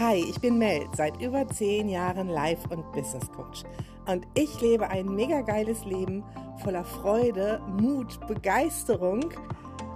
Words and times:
Hi, 0.00 0.14
ich 0.14 0.40
bin 0.40 0.58
Mel, 0.58 0.86
seit 0.96 1.20
über 1.20 1.48
zehn 1.48 1.88
Jahren 1.88 2.28
Life- 2.28 2.68
und 2.68 2.92
Business 2.92 3.28
Coach. 3.32 3.64
Und 4.06 4.28
ich 4.34 4.60
lebe 4.60 4.88
ein 4.88 5.12
mega 5.12 5.40
geiles 5.40 5.84
Leben 5.84 6.22
voller 6.62 6.84
Freude, 6.84 7.60
Mut, 7.80 8.24
Begeisterung 8.28 9.24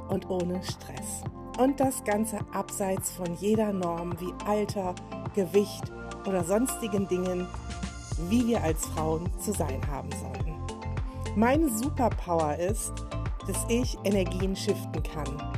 und 0.09 0.29
ohne 0.29 0.61
Stress. 0.65 1.23
Und 1.57 1.79
das 1.79 2.03
Ganze 2.03 2.41
abseits 2.53 3.13
von 3.13 3.33
jeder 3.35 3.73
Norm 3.73 4.19
wie 4.19 4.33
Alter, 4.45 4.97
Gewicht 5.37 5.93
oder 6.27 6.43
sonstigen 6.43 7.07
Dingen, 7.07 7.47
wie 8.29 8.49
wir 8.49 8.61
als 8.61 8.85
Frauen 8.87 9.31
zu 9.39 9.53
sein 9.53 9.81
haben 9.89 10.11
sollten. 10.21 10.57
Meine 11.37 11.69
Superpower 11.69 12.57
ist, 12.57 12.93
dass 13.47 13.65
ich 13.69 13.97
Energien 14.03 14.57
shiften 14.57 15.05
kann. 15.05 15.53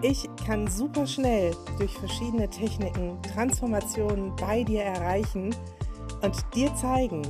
Ich 0.00 0.29
kann 0.50 0.66
super 0.66 1.06
schnell 1.06 1.54
durch 1.78 1.92
verschiedene 1.92 2.50
Techniken 2.50 3.16
Transformationen 3.22 4.34
bei 4.34 4.64
dir 4.64 4.82
erreichen 4.82 5.54
und 6.22 6.34
dir 6.56 6.74
zeigen, 6.74 7.22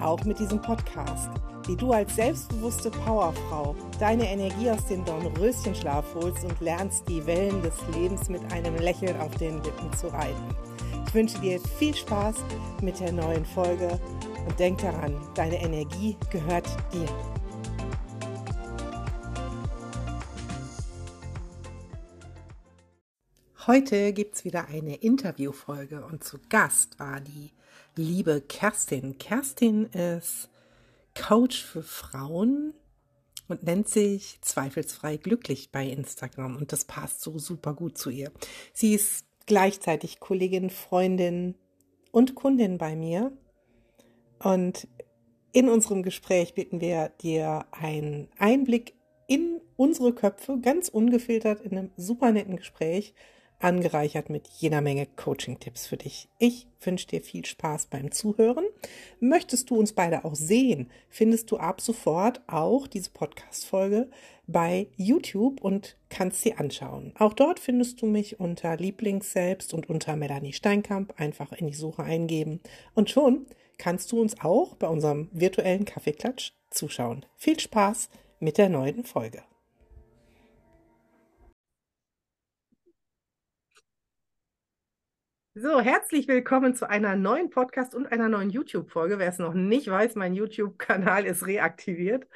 auch 0.00 0.22
mit 0.24 0.38
diesem 0.38 0.62
Podcast, 0.62 1.28
wie 1.66 1.74
du 1.74 1.90
als 1.90 2.14
selbstbewusste 2.14 2.92
Powerfrau 2.92 3.74
deine 3.98 4.30
Energie 4.30 4.70
aus 4.70 4.86
dem 4.86 5.04
Dornröschenschlaf 5.04 6.04
holst 6.14 6.44
und 6.44 6.60
lernst, 6.60 7.08
die 7.08 7.26
Wellen 7.26 7.60
des 7.62 7.74
Lebens 7.96 8.28
mit 8.28 8.52
einem 8.52 8.76
Lächeln 8.76 9.20
auf 9.20 9.34
den 9.38 9.54
Lippen 9.64 9.92
zu 9.96 10.06
reiten. 10.12 10.54
Ich 11.08 11.14
wünsche 11.14 11.40
dir 11.40 11.58
viel 11.80 11.96
Spaß 11.96 12.36
mit 12.80 13.00
der 13.00 13.10
neuen 13.10 13.44
Folge 13.44 13.98
und 14.46 14.56
denk 14.60 14.78
daran, 14.78 15.16
deine 15.34 15.60
Energie 15.60 16.16
gehört 16.30 16.68
dir. 16.92 17.08
Heute 23.68 24.12
gibt 24.12 24.34
es 24.34 24.44
wieder 24.44 24.66
eine 24.66 24.96
Interviewfolge 24.96 26.04
und 26.04 26.24
zu 26.24 26.38
Gast 26.48 26.98
war 26.98 27.20
die 27.20 27.52
liebe 27.94 28.40
Kerstin. 28.40 29.18
Kerstin 29.18 29.84
ist 29.84 30.50
Coach 31.14 31.62
für 31.62 31.84
Frauen 31.84 32.74
und 33.46 33.62
nennt 33.62 33.88
sich 33.88 34.40
zweifelsfrei 34.40 35.16
glücklich 35.16 35.70
bei 35.70 35.86
Instagram 35.86 36.56
und 36.56 36.72
das 36.72 36.86
passt 36.86 37.20
so 37.20 37.38
super 37.38 37.72
gut 37.74 37.96
zu 37.96 38.10
ihr. 38.10 38.32
Sie 38.72 38.94
ist 38.94 39.26
gleichzeitig 39.46 40.18
Kollegin, 40.18 40.68
Freundin 40.68 41.54
und 42.10 42.34
Kundin 42.34 42.78
bei 42.78 42.96
mir 42.96 43.30
und 44.40 44.88
in 45.52 45.68
unserem 45.68 46.02
Gespräch 46.02 46.54
bitten 46.54 46.80
wir 46.80 47.10
dir 47.20 47.66
einen 47.70 48.28
Einblick 48.38 48.94
in 49.28 49.60
unsere 49.76 50.12
Köpfe, 50.12 50.58
ganz 50.60 50.88
ungefiltert 50.88 51.60
in 51.60 51.78
einem 51.78 51.90
super 51.96 52.32
netten 52.32 52.56
Gespräch 52.56 53.14
angereichert 53.62 54.30
mit 54.30 54.48
jeder 54.48 54.80
Menge 54.80 55.06
Coaching-Tipps 55.06 55.86
für 55.86 55.96
dich. 55.96 56.28
Ich 56.38 56.66
wünsche 56.80 57.06
dir 57.06 57.20
viel 57.20 57.44
Spaß 57.44 57.86
beim 57.86 58.10
Zuhören. 58.10 58.64
Möchtest 59.20 59.70
du 59.70 59.76
uns 59.76 59.92
beide 59.92 60.24
auch 60.24 60.34
sehen, 60.34 60.90
findest 61.08 61.50
du 61.50 61.56
ab 61.58 61.80
sofort 61.80 62.40
auch 62.46 62.86
diese 62.86 63.10
Podcast-Folge 63.10 64.08
bei 64.46 64.88
YouTube 64.96 65.60
und 65.60 65.96
kannst 66.08 66.42
sie 66.42 66.54
anschauen. 66.54 67.12
Auch 67.18 67.32
dort 67.32 67.60
findest 67.60 68.02
du 68.02 68.06
mich 68.06 68.40
unter 68.40 68.76
Lieblings 68.76 69.32
selbst 69.32 69.72
und 69.72 69.88
unter 69.88 70.16
Melanie 70.16 70.52
Steinkamp 70.52 71.14
einfach 71.18 71.52
in 71.52 71.68
die 71.68 71.74
Suche 71.74 72.02
eingeben 72.02 72.60
und 72.94 73.10
schon 73.10 73.46
kannst 73.78 74.12
du 74.12 74.20
uns 74.20 74.40
auch 74.40 74.74
bei 74.74 74.88
unserem 74.88 75.28
virtuellen 75.32 75.84
Kaffeeklatsch 75.84 76.52
zuschauen. 76.70 77.24
Viel 77.36 77.58
Spaß 77.58 78.10
mit 78.40 78.58
der 78.58 78.68
neuen 78.68 79.04
Folge. 79.04 79.42
So, 85.54 85.80
herzlich 85.80 86.28
willkommen 86.28 86.74
zu 86.74 86.88
einer 86.88 87.14
neuen 87.14 87.50
Podcast 87.50 87.94
und 87.94 88.10
einer 88.10 88.30
neuen 88.30 88.48
YouTube-Folge. 88.48 89.18
Wer 89.18 89.28
es 89.28 89.38
noch 89.38 89.52
nicht 89.52 89.86
weiß, 89.86 90.14
mein 90.14 90.32
YouTube-Kanal 90.34 91.26
ist 91.26 91.46
reaktiviert. 91.46 92.26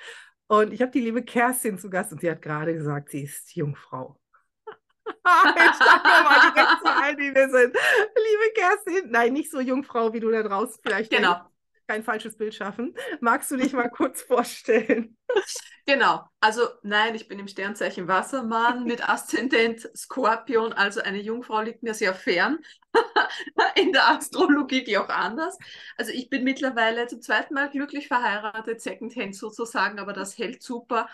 Und 0.48 0.70
ich 0.74 0.82
habe 0.82 0.92
die 0.92 1.00
liebe 1.00 1.22
Kerstin 1.22 1.78
zu 1.78 1.88
Gast 1.88 2.12
und 2.12 2.20
sie 2.20 2.30
hat 2.30 2.42
gerade 2.42 2.74
gesagt, 2.74 3.08
sie 3.08 3.22
ist 3.22 3.56
Jungfrau. 3.56 4.20
ich 5.06 5.14
sage 5.14 6.04
mal 6.04 6.52
direkt 6.52 6.80
zu 6.82 6.92
allen, 6.94 7.16
die 7.16 7.34
wir 7.34 7.48
sind. 7.48 7.74
Liebe 7.74 8.52
Kerstin, 8.54 9.10
nein, 9.10 9.32
nicht 9.32 9.50
so 9.50 9.60
Jungfrau, 9.60 10.12
wie 10.12 10.20
du 10.20 10.30
da 10.30 10.42
draußen 10.42 10.78
vielleicht 10.82 11.10
Genau. 11.10 11.32
denkst 11.32 11.55
kein 11.86 12.02
falsches 12.02 12.36
Bild 12.36 12.54
schaffen. 12.54 12.94
Magst 13.20 13.50
du 13.50 13.56
dich 13.56 13.72
mal 13.72 13.88
kurz 13.88 14.22
vorstellen? 14.22 15.16
Genau, 15.86 16.24
also 16.40 16.62
nein, 16.82 17.14
ich 17.14 17.28
bin 17.28 17.38
im 17.38 17.46
Sternzeichen 17.46 18.08
Wassermann 18.08 18.84
mit 18.84 19.08
Aszendent 19.08 19.88
Skorpion, 19.96 20.72
also 20.72 21.00
eine 21.00 21.20
Jungfrau 21.20 21.60
liegt 21.60 21.82
mir 21.82 21.94
sehr 21.94 22.14
fern. 22.14 22.58
In 23.76 23.92
der 23.92 24.08
Astrologie 24.08 24.84
wie 24.86 24.98
auch 24.98 25.08
anders. 25.08 25.56
Also 25.96 26.12
ich 26.12 26.28
bin 26.30 26.44
mittlerweile 26.44 27.06
zum 27.06 27.20
zweiten 27.20 27.54
Mal 27.54 27.70
glücklich 27.70 28.08
verheiratet, 28.08 28.80
Secondhand 28.80 29.36
sozusagen, 29.36 29.98
aber 29.98 30.12
das 30.12 30.38
hält 30.38 30.62
super. 30.62 31.08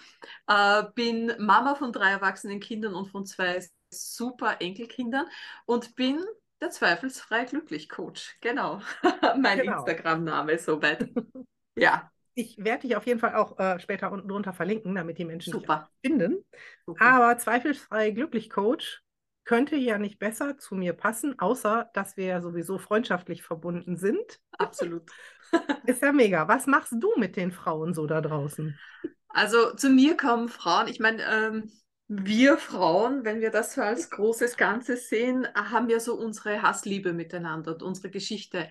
Äh, 0.47 0.85
bin 0.95 1.35
Mama 1.39 1.75
von 1.75 1.93
drei 1.93 2.11
erwachsenen 2.11 2.61
Kindern 2.61 2.95
und 2.95 3.09
von 3.09 3.27
zwei 3.27 3.61
super 3.91 4.57
Enkelkindern 4.61 5.27
und 5.67 5.95
bin 5.97 6.25
der 6.63 6.71
zweifelsfrei 6.71 7.45
glücklich 7.45 7.89
Coach. 7.91 8.39
Genau. 8.41 8.81
mein 9.39 9.59
Genau. 9.59 9.65
Instagram-Name 9.65 10.59
soweit. 10.59 11.11
Ja, 11.75 12.11
Ich 12.35 12.57
werde 12.65 12.83
dich 12.89 12.97
auf 12.97 13.07
jeden 13.07 13.21
Fall 13.21 13.35
auch 13.35 13.59
äh, 13.59 13.79
später 13.81 14.11
unten 14.11 14.29
drunter 14.29 14.53
verlinken, 14.55 14.95
damit 14.95 15.19
die 15.19 15.25
Menschen 15.25 15.53
dich 15.55 15.63
super. 15.65 15.75
auch 15.75 15.89
finden. 16.05 16.45
super. 16.87 17.01
Aber 17.05 17.39
zweifelsfrei 17.39 18.11
glücklich 18.13 18.51
Coach 18.51 19.03
könnte 19.45 19.77
ja 19.77 19.99
nicht 19.99 20.19
besser 20.19 20.57
zu 20.59 20.75
mir 20.75 20.95
passen, 20.95 21.39
außer 21.39 21.91
dass 21.95 22.17
wir 22.17 22.27
ja 22.27 22.41
sowieso 22.41 22.79
freundschaftlich 22.79 23.43
verbunden 23.43 23.97
sind. 23.97 24.41
Absolut. 24.59 25.11
Ist 25.87 26.03
ja 26.03 26.13
mega. 26.13 26.49
Was 26.49 26.67
machst 26.67 26.93
du 26.99 27.13
mit 27.17 27.37
den 27.37 27.53
Frauen 27.53 27.95
so 27.95 28.07
da 28.07 28.21
draußen? 28.21 28.81
Also 29.29 29.75
zu 29.75 29.89
mir 29.89 30.17
kommen 30.17 30.49
Frauen, 30.49 30.89
ich 30.89 31.01
meine, 31.01 31.23
ähm, 31.25 31.73
wir 32.15 32.59
Frauen, 32.59 33.25
wenn 33.25 33.41
wir 33.41 33.51
das 33.51 33.75
so 33.75 33.81
als 33.81 34.11
großes 34.11 34.57
Ganzes 34.57 35.09
sehen, 35.09 35.49
haben 35.55 35.89
ja 35.89 35.99
so 35.99 36.15
unsere 36.15 36.61
Hassliebe 36.61 37.13
miteinander 37.13 37.73
und 37.73 37.83
unsere 37.83 38.11
Geschichte. 38.11 38.69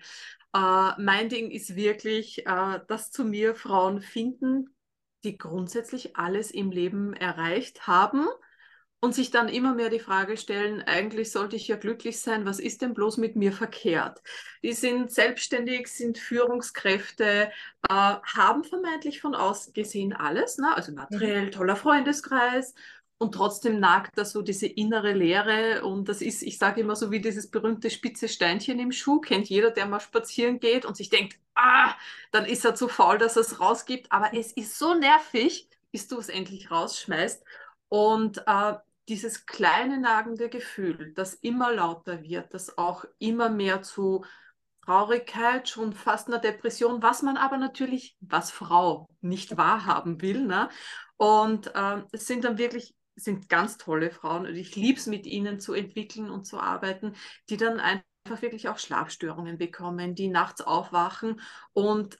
Äh, 0.54 0.90
mein 0.98 1.28
Ding 1.28 1.50
ist 1.50 1.74
wirklich, 1.74 2.46
äh, 2.46 2.80
dass 2.86 3.10
zu 3.10 3.24
mir 3.24 3.54
Frauen 3.56 4.00
finden, 4.00 4.76
die 5.24 5.38
grundsätzlich 5.38 6.16
alles 6.16 6.50
im 6.50 6.70
Leben 6.70 7.14
erreicht 7.14 7.86
haben 7.86 8.26
und 9.00 9.14
sich 9.14 9.32
dann 9.32 9.48
immer 9.48 9.74
mehr 9.74 9.90
die 9.90 9.98
Frage 9.98 10.36
stellen, 10.36 10.80
eigentlich 10.82 11.32
sollte 11.32 11.56
ich 11.56 11.66
ja 11.66 11.76
glücklich 11.76 12.20
sein, 12.20 12.46
was 12.46 12.60
ist 12.60 12.82
denn 12.82 12.94
bloß 12.94 13.16
mit 13.16 13.34
mir 13.34 13.52
verkehrt? 13.52 14.22
Die 14.62 14.72
sind 14.72 15.10
selbstständig, 15.10 15.88
sind 15.88 16.18
Führungskräfte, 16.18 17.50
äh, 17.88 17.88
haben 17.88 18.62
vermeintlich 18.62 19.20
von 19.20 19.34
außen 19.34 19.72
gesehen 19.72 20.12
alles, 20.12 20.58
ne? 20.58 20.76
also 20.76 20.92
materiell 20.92 21.50
toller 21.50 21.74
Freundeskreis. 21.74 22.74
Und 23.22 23.36
trotzdem 23.36 23.78
nagt 23.78 24.18
da 24.18 24.24
so 24.24 24.42
diese 24.42 24.66
innere 24.66 25.12
Leere. 25.12 25.84
Und 25.84 26.08
das 26.08 26.20
ist, 26.20 26.42
ich 26.42 26.58
sage 26.58 26.80
immer 26.80 26.96
so 26.96 27.12
wie 27.12 27.20
dieses 27.20 27.48
berühmte 27.48 27.88
spitze 27.88 28.28
Steinchen 28.28 28.80
im 28.80 28.90
Schuh. 28.90 29.20
Kennt 29.20 29.48
jeder, 29.48 29.70
der 29.70 29.86
mal 29.86 30.00
spazieren 30.00 30.58
geht 30.58 30.84
und 30.84 30.96
sich 30.96 31.08
denkt, 31.08 31.38
ah, 31.54 31.94
dann 32.32 32.44
ist 32.46 32.64
er 32.64 32.74
zu 32.74 32.88
faul, 32.88 33.18
dass 33.18 33.36
er 33.36 33.42
es 33.42 33.60
rausgibt. 33.60 34.10
Aber 34.10 34.34
es 34.34 34.50
ist 34.52 34.76
so 34.76 34.94
nervig, 34.94 35.68
bis 35.92 36.08
du 36.08 36.18
es 36.18 36.28
endlich 36.28 36.72
rausschmeißt. 36.72 37.44
Und 37.88 38.42
äh, 38.48 38.74
dieses 39.08 39.46
kleine 39.46 40.00
nagende 40.00 40.48
Gefühl, 40.48 41.12
das 41.14 41.34
immer 41.34 41.72
lauter 41.72 42.24
wird, 42.24 42.52
das 42.54 42.76
auch 42.76 43.04
immer 43.20 43.50
mehr 43.50 43.82
zu 43.82 44.24
Traurigkeit, 44.84 45.68
schon 45.68 45.92
fast 45.92 46.26
einer 46.26 46.40
Depression, 46.40 47.04
was 47.04 47.22
man 47.22 47.36
aber 47.36 47.56
natürlich, 47.56 48.16
was 48.20 48.50
Frau 48.50 49.08
nicht 49.20 49.56
wahrhaben 49.56 50.20
will. 50.20 50.44
Ne? 50.44 50.68
Und 51.16 51.70
ähm, 51.76 52.06
es 52.10 52.26
sind 52.26 52.42
dann 52.42 52.58
wirklich, 52.58 52.96
sind 53.24 53.48
ganz 53.48 53.78
tolle 53.78 54.10
Frauen 54.10 54.46
und 54.46 54.56
ich 54.56 54.76
liebe 54.76 54.98
es, 54.98 55.06
mit 55.06 55.26
ihnen 55.26 55.60
zu 55.60 55.74
entwickeln 55.74 56.30
und 56.30 56.44
zu 56.44 56.58
arbeiten, 56.58 57.14
die 57.48 57.56
dann 57.56 57.80
einfach 57.80 58.40
wirklich 58.40 58.68
auch 58.68 58.78
Schlafstörungen 58.78 59.58
bekommen, 59.58 60.14
die 60.14 60.28
nachts 60.28 60.60
aufwachen 60.60 61.40
und 61.72 62.18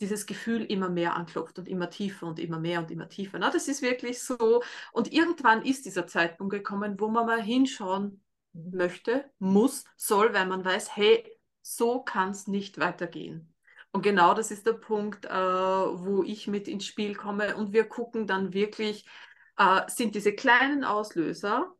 dieses 0.00 0.26
Gefühl 0.26 0.64
immer 0.64 0.88
mehr 0.88 1.14
anklopft 1.14 1.58
und 1.58 1.68
immer 1.68 1.88
tiefer 1.88 2.26
und 2.26 2.40
immer 2.40 2.58
mehr 2.58 2.80
und 2.80 2.90
immer 2.90 3.08
tiefer. 3.08 3.38
Na, 3.38 3.50
das 3.50 3.68
ist 3.68 3.82
wirklich 3.82 4.20
so. 4.20 4.62
Und 4.92 5.12
irgendwann 5.12 5.64
ist 5.64 5.86
dieser 5.86 6.06
Zeitpunkt 6.06 6.52
gekommen, 6.52 6.98
wo 6.98 7.08
man 7.08 7.24
mal 7.24 7.40
hinschauen 7.40 8.22
möchte, 8.52 9.30
muss, 9.38 9.84
soll, 9.96 10.34
weil 10.34 10.46
man 10.46 10.64
weiß, 10.64 10.96
hey, 10.96 11.24
so 11.62 12.02
kann 12.02 12.30
es 12.30 12.48
nicht 12.48 12.78
weitergehen. 12.78 13.54
Und 13.92 14.02
genau 14.02 14.34
das 14.34 14.50
ist 14.50 14.66
der 14.66 14.72
Punkt, 14.72 15.26
äh, 15.26 15.30
wo 15.30 16.22
ich 16.24 16.48
mit 16.48 16.66
ins 16.66 16.86
Spiel 16.86 17.14
komme. 17.14 17.56
Und 17.56 17.72
wir 17.72 17.84
gucken 17.84 18.26
dann 18.26 18.52
wirklich, 18.52 19.06
äh, 19.56 19.82
sind 19.88 20.14
diese 20.14 20.32
kleinen 20.34 20.84
Auslöser 20.84 21.74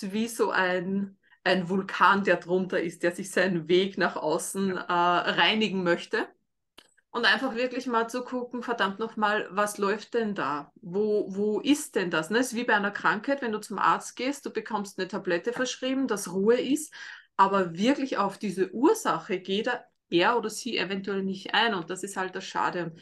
wie 0.00 0.28
so 0.28 0.50
ein, 0.50 1.18
ein 1.44 1.68
Vulkan, 1.68 2.24
der 2.24 2.36
drunter 2.36 2.80
ist, 2.80 3.02
der 3.02 3.14
sich 3.14 3.30
seinen 3.30 3.68
Weg 3.68 3.98
nach 3.98 4.16
außen 4.16 4.76
äh, 4.76 4.82
reinigen 4.82 5.82
möchte. 5.82 6.28
Und 7.10 7.26
einfach 7.26 7.54
wirklich 7.54 7.86
mal 7.86 8.08
zu 8.08 8.24
gucken, 8.24 8.62
verdammt 8.62 8.98
nochmal, 8.98 9.46
was 9.50 9.76
läuft 9.76 10.14
denn 10.14 10.34
da? 10.34 10.72
Wo, 10.80 11.26
wo 11.28 11.60
ist 11.60 11.94
denn 11.94 12.10
das? 12.10 12.30
Ne? 12.30 12.38
Es 12.38 12.52
ist 12.52 12.56
wie 12.56 12.64
bei 12.64 12.74
einer 12.74 12.90
Krankheit, 12.90 13.42
wenn 13.42 13.52
du 13.52 13.60
zum 13.60 13.78
Arzt 13.78 14.16
gehst, 14.16 14.46
du 14.46 14.50
bekommst 14.50 14.98
eine 14.98 15.08
Tablette 15.08 15.52
verschrieben, 15.52 16.08
dass 16.08 16.32
Ruhe 16.32 16.58
ist, 16.58 16.94
aber 17.36 17.74
wirklich 17.76 18.16
auf 18.16 18.38
diese 18.38 18.72
Ursache 18.72 19.40
geht 19.40 19.66
er, 19.66 19.84
er 20.08 20.38
oder 20.38 20.48
sie 20.48 20.78
eventuell 20.78 21.22
nicht 21.22 21.52
ein. 21.52 21.74
Und 21.74 21.90
das 21.90 22.02
ist 22.02 22.16
halt 22.16 22.34
das 22.34 22.46
Schade. 22.46 22.94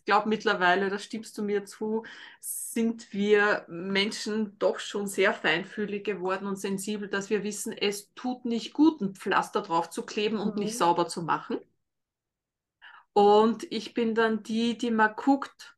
Ich 0.00 0.06
glaube 0.06 0.30
mittlerweile, 0.30 0.88
da 0.88 0.98
stimmst 0.98 1.36
du 1.36 1.42
mir 1.42 1.66
zu, 1.66 2.04
sind 2.40 3.12
wir 3.12 3.66
Menschen 3.68 4.58
doch 4.58 4.78
schon 4.78 5.06
sehr 5.06 5.34
feinfühlig 5.34 6.04
geworden 6.04 6.46
und 6.46 6.56
sensibel, 6.56 7.06
dass 7.06 7.28
wir 7.28 7.44
wissen, 7.44 7.72
es 7.72 8.14
tut 8.14 8.46
nicht 8.46 8.72
gut, 8.72 9.02
ein 9.02 9.14
Pflaster 9.14 9.60
drauf 9.60 9.90
zu 9.90 10.02
kleben 10.06 10.38
und 10.38 10.56
mhm. 10.56 10.62
nicht 10.62 10.78
sauber 10.78 11.06
zu 11.06 11.22
machen. 11.22 11.58
Und 13.12 13.70
ich 13.70 13.92
bin 13.92 14.14
dann 14.14 14.42
die, 14.42 14.78
die 14.78 14.90
mal 14.90 15.08
guckt, 15.08 15.76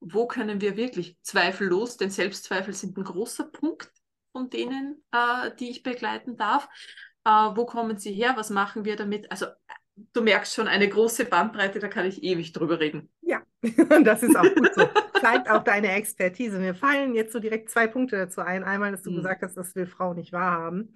wo 0.00 0.26
können 0.26 0.60
wir 0.60 0.76
wirklich 0.76 1.16
zweifellos, 1.22 1.96
denn 1.96 2.10
Selbstzweifel 2.10 2.74
sind 2.74 2.98
ein 2.98 3.04
großer 3.04 3.44
Punkt 3.44 3.92
von 4.32 4.50
denen, 4.50 5.00
äh, 5.12 5.54
die 5.60 5.70
ich 5.70 5.84
begleiten 5.84 6.36
darf. 6.36 6.68
Äh, 7.24 7.30
wo 7.30 7.66
kommen 7.66 7.98
sie 7.98 8.12
her? 8.12 8.32
Was 8.36 8.50
machen 8.50 8.84
wir 8.84 8.96
damit? 8.96 9.30
Also 9.30 9.46
du 9.96 10.22
merkst 10.22 10.54
schon 10.54 10.68
eine 10.68 10.88
große 10.88 11.24
Bandbreite, 11.24 11.78
da 11.78 11.88
kann 11.88 12.06
ich 12.06 12.22
ewig 12.22 12.52
drüber 12.52 12.80
reden. 12.80 13.10
Ja, 13.20 13.42
das 14.04 14.22
ist 14.22 14.36
auch 14.36 14.42
gut 14.54 14.74
so. 14.74 14.88
Zeigt 15.20 15.48
auch 15.50 15.62
deine 15.62 15.92
Expertise. 15.92 16.58
Mir 16.58 16.74
fallen 16.74 17.14
jetzt 17.14 17.32
so 17.32 17.38
direkt 17.38 17.70
zwei 17.70 17.86
Punkte 17.86 18.16
dazu 18.16 18.40
ein. 18.40 18.64
Einmal, 18.64 18.92
dass 18.92 19.02
du 19.02 19.10
mhm. 19.10 19.16
gesagt 19.16 19.42
hast, 19.42 19.56
das 19.56 19.74
will 19.74 19.86
Frau 19.86 20.14
nicht 20.14 20.32
wahrhaben. 20.32 20.94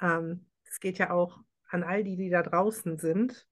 Ähm, 0.00 0.46
es 0.64 0.76
ähm, 0.76 0.80
geht 0.80 0.98
ja 0.98 1.10
auch 1.10 1.38
an 1.68 1.82
all 1.82 2.02
die, 2.02 2.16
die 2.16 2.30
da 2.30 2.42
draußen 2.42 2.98
sind. 2.98 3.46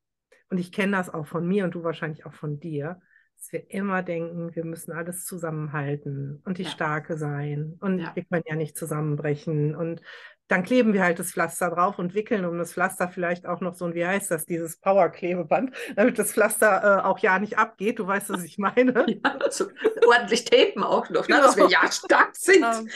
Und 0.50 0.58
ich 0.58 0.72
kenne 0.72 0.96
das 0.96 1.12
auch 1.12 1.26
von 1.26 1.46
mir 1.46 1.64
und 1.64 1.74
du 1.74 1.84
wahrscheinlich 1.84 2.24
auch 2.24 2.34
von 2.34 2.58
dir, 2.58 3.00
dass 3.36 3.52
wir 3.52 3.70
immer 3.70 4.02
denken, 4.02 4.54
wir 4.54 4.64
müssen 4.64 4.92
alles 4.92 5.24
zusammenhalten 5.24 6.42
und 6.44 6.58
die 6.58 6.64
ja. 6.64 6.70
Starke 6.70 7.18
sein 7.18 7.76
und 7.80 8.00
ja. 8.00 8.16
wir 8.16 8.24
können 8.24 8.44
ja 8.46 8.56
nicht 8.56 8.76
zusammenbrechen 8.76 9.76
und 9.76 10.00
dann 10.48 10.62
kleben 10.62 10.94
wir 10.94 11.02
halt 11.02 11.18
das 11.18 11.32
Pflaster 11.32 11.70
drauf 11.70 11.98
und 11.98 12.14
wickeln 12.14 12.44
um 12.44 12.58
das 12.58 12.72
Pflaster 12.72 13.08
vielleicht 13.08 13.46
auch 13.46 13.60
noch 13.60 13.74
so 13.74 13.84
ein, 13.84 13.94
wie 13.94 14.04
heißt 14.04 14.30
das, 14.30 14.46
dieses 14.46 14.78
Power-Klebeband, 14.78 15.74
damit 15.96 16.18
das 16.18 16.32
Pflaster 16.32 17.00
äh, 17.00 17.06
auch 17.06 17.18
ja 17.18 17.38
nicht 17.38 17.58
abgeht. 17.58 17.98
Du 17.98 18.06
weißt, 18.06 18.30
was 18.30 18.42
ich 18.42 18.58
meine. 18.58 18.88
Ja, 19.24 19.50
so 19.50 19.66
ordentlich 20.06 20.44
tapen 20.44 20.82
auch 20.82 21.08
noch, 21.10 21.28
ne, 21.28 21.36
genau. 21.36 21.42
dass 21.42 21.56
wir 21.56 21.68
ja 21.68 21.90
stark 21.90 22.36
sind. 22.36 22.64
Ähm, 22.64 22.88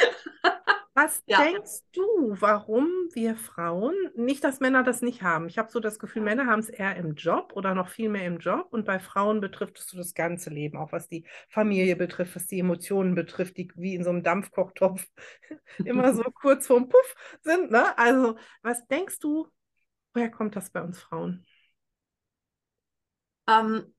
was 0.94 1.22
ja. 1.26 1.42
denkst 1.42 1.80
du, 1.92 2.02
warum 2.38 2.86
wir 3.14 3.34
Frauen, 3.34 3.94
nicht, 4.14 4.44
dass 4.44 4.60
Männer 4.60 4.82
das 4.82 5.00
nicht 5.00 5.22
haben. 5.22 5.48
Ich 5.48 5.56
habe 5.56 5.70
so 5.70 5.80
das 5.80 5.98
Gefühl, 5.98 6.22
Männer 6.22 6.46
haben 6.46 6.60
es 6.60 6.68
eher 6.68 6.96
im 6.96 7.14
Job 7.14 7.52
oder 7.54 7.74
noch 7.74 7.88
viel 7.88 8.10
mehr 8.10 8.26
im 8.26 8.38
Job 8.38 8.68
und 8.72 8.84
bei 8.84 8.98
Frauen 8.98 9.40
betrifft 9.40 9.78
es 9.78 9.86
so 9.86 9.96
das 9.96 10.12
ganze 10.12 10.50
Leben, 10.50 10.76
auch 10.76 10.92
was 10.92 11.08
die 11.08 11.24
Familie 11.48 11.96
betrifft, 11.96 12.36
was 12.36 12.46
die 12.46 12.60
Emotionen 12.60 13.14
betrifft, 13.14 13.56
die 13.56 13.70
wie 13.74 13.94
in 13.94 14.04
so 14.04 14.10
einem 14.10 14.22
Dampfkochtopf 14.22 15.06
immer 15.84 16.12
so 16.14 16.22
kurz 16.34 16.66
vorm 16.66 16.90
Puff 16.90 17.14
sind. 17.42 17.70
Ne? 17.70 17.96
Also, 17.96 18.36
was 18.60 18.86
denkst 18.86 19.18
du, 19.18 19.48
woher 20.12 20.30
kommt 20.30 20.56
das 20.56 20.70
bei 20.70 20.82
uns 20.82 21.00
Frauen? 21.00 21.46
Ähm, 23.48 23.94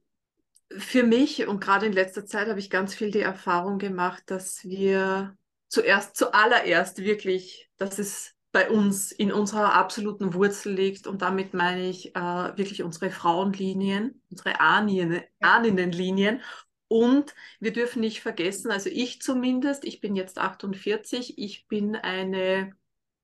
für 0.78 1.04
mich 1.04 1.48
und 1.48 1.60
gerade 1.60 1.88
in 1.88 1.94
letzter 1.94 2.26
Zeit 2.26 2.48
habe 2.48 2.60
ich 2.60 2.70
ganz 2.70 2.94
viel 2.94 3.10
die 3.10 3.22
Erfahrung 3.22 3.80
gemacht, 3.80 4.24
dass 4.28 4.64
wir 4.64 5.36
zuerst, 5.74 6.16
zuallererst 6.16 7.00
wirklich, 7.00 7.70
dass 7.78 7.98
es 7.98 8.36
bei 8.52 8.70
uns 8.70 9.12
in 9.12 9.32
unserer 9.32 9.74
absoluten 9.74 10.36
Wurzel 10.36 10.74
liegt. 10.74 11.08
Und 11.08 11.24
damit 11.24 11.56
meine 11.56 11.90
ich 11.90 12.16
äh, 12.16 12.20
wirklich 12.20 12.84
unsere 12.84 13.10
Frauenlinien, 13.10 14.22
unsere 14.30 14.60
Ahnien, 14.60 15.22
Ahninnenlinien. 15.40 16.42
Und 16.88 17.34
wir 17.60 17.74
dürfen 17.74 18.02
nicht 18.02 18.22
vergessen, 18.22 18.70
also 18.70 18.88
ich 18.88 19.20
zumindest, 19.20 19.84
ich 19.84 20.00
bin 20.00 20.16
jetzt 20.16 20.38
48, 20.38 21.40
ich 21.40 21.68
bin 21.68 21.96
eine 21.96 22.76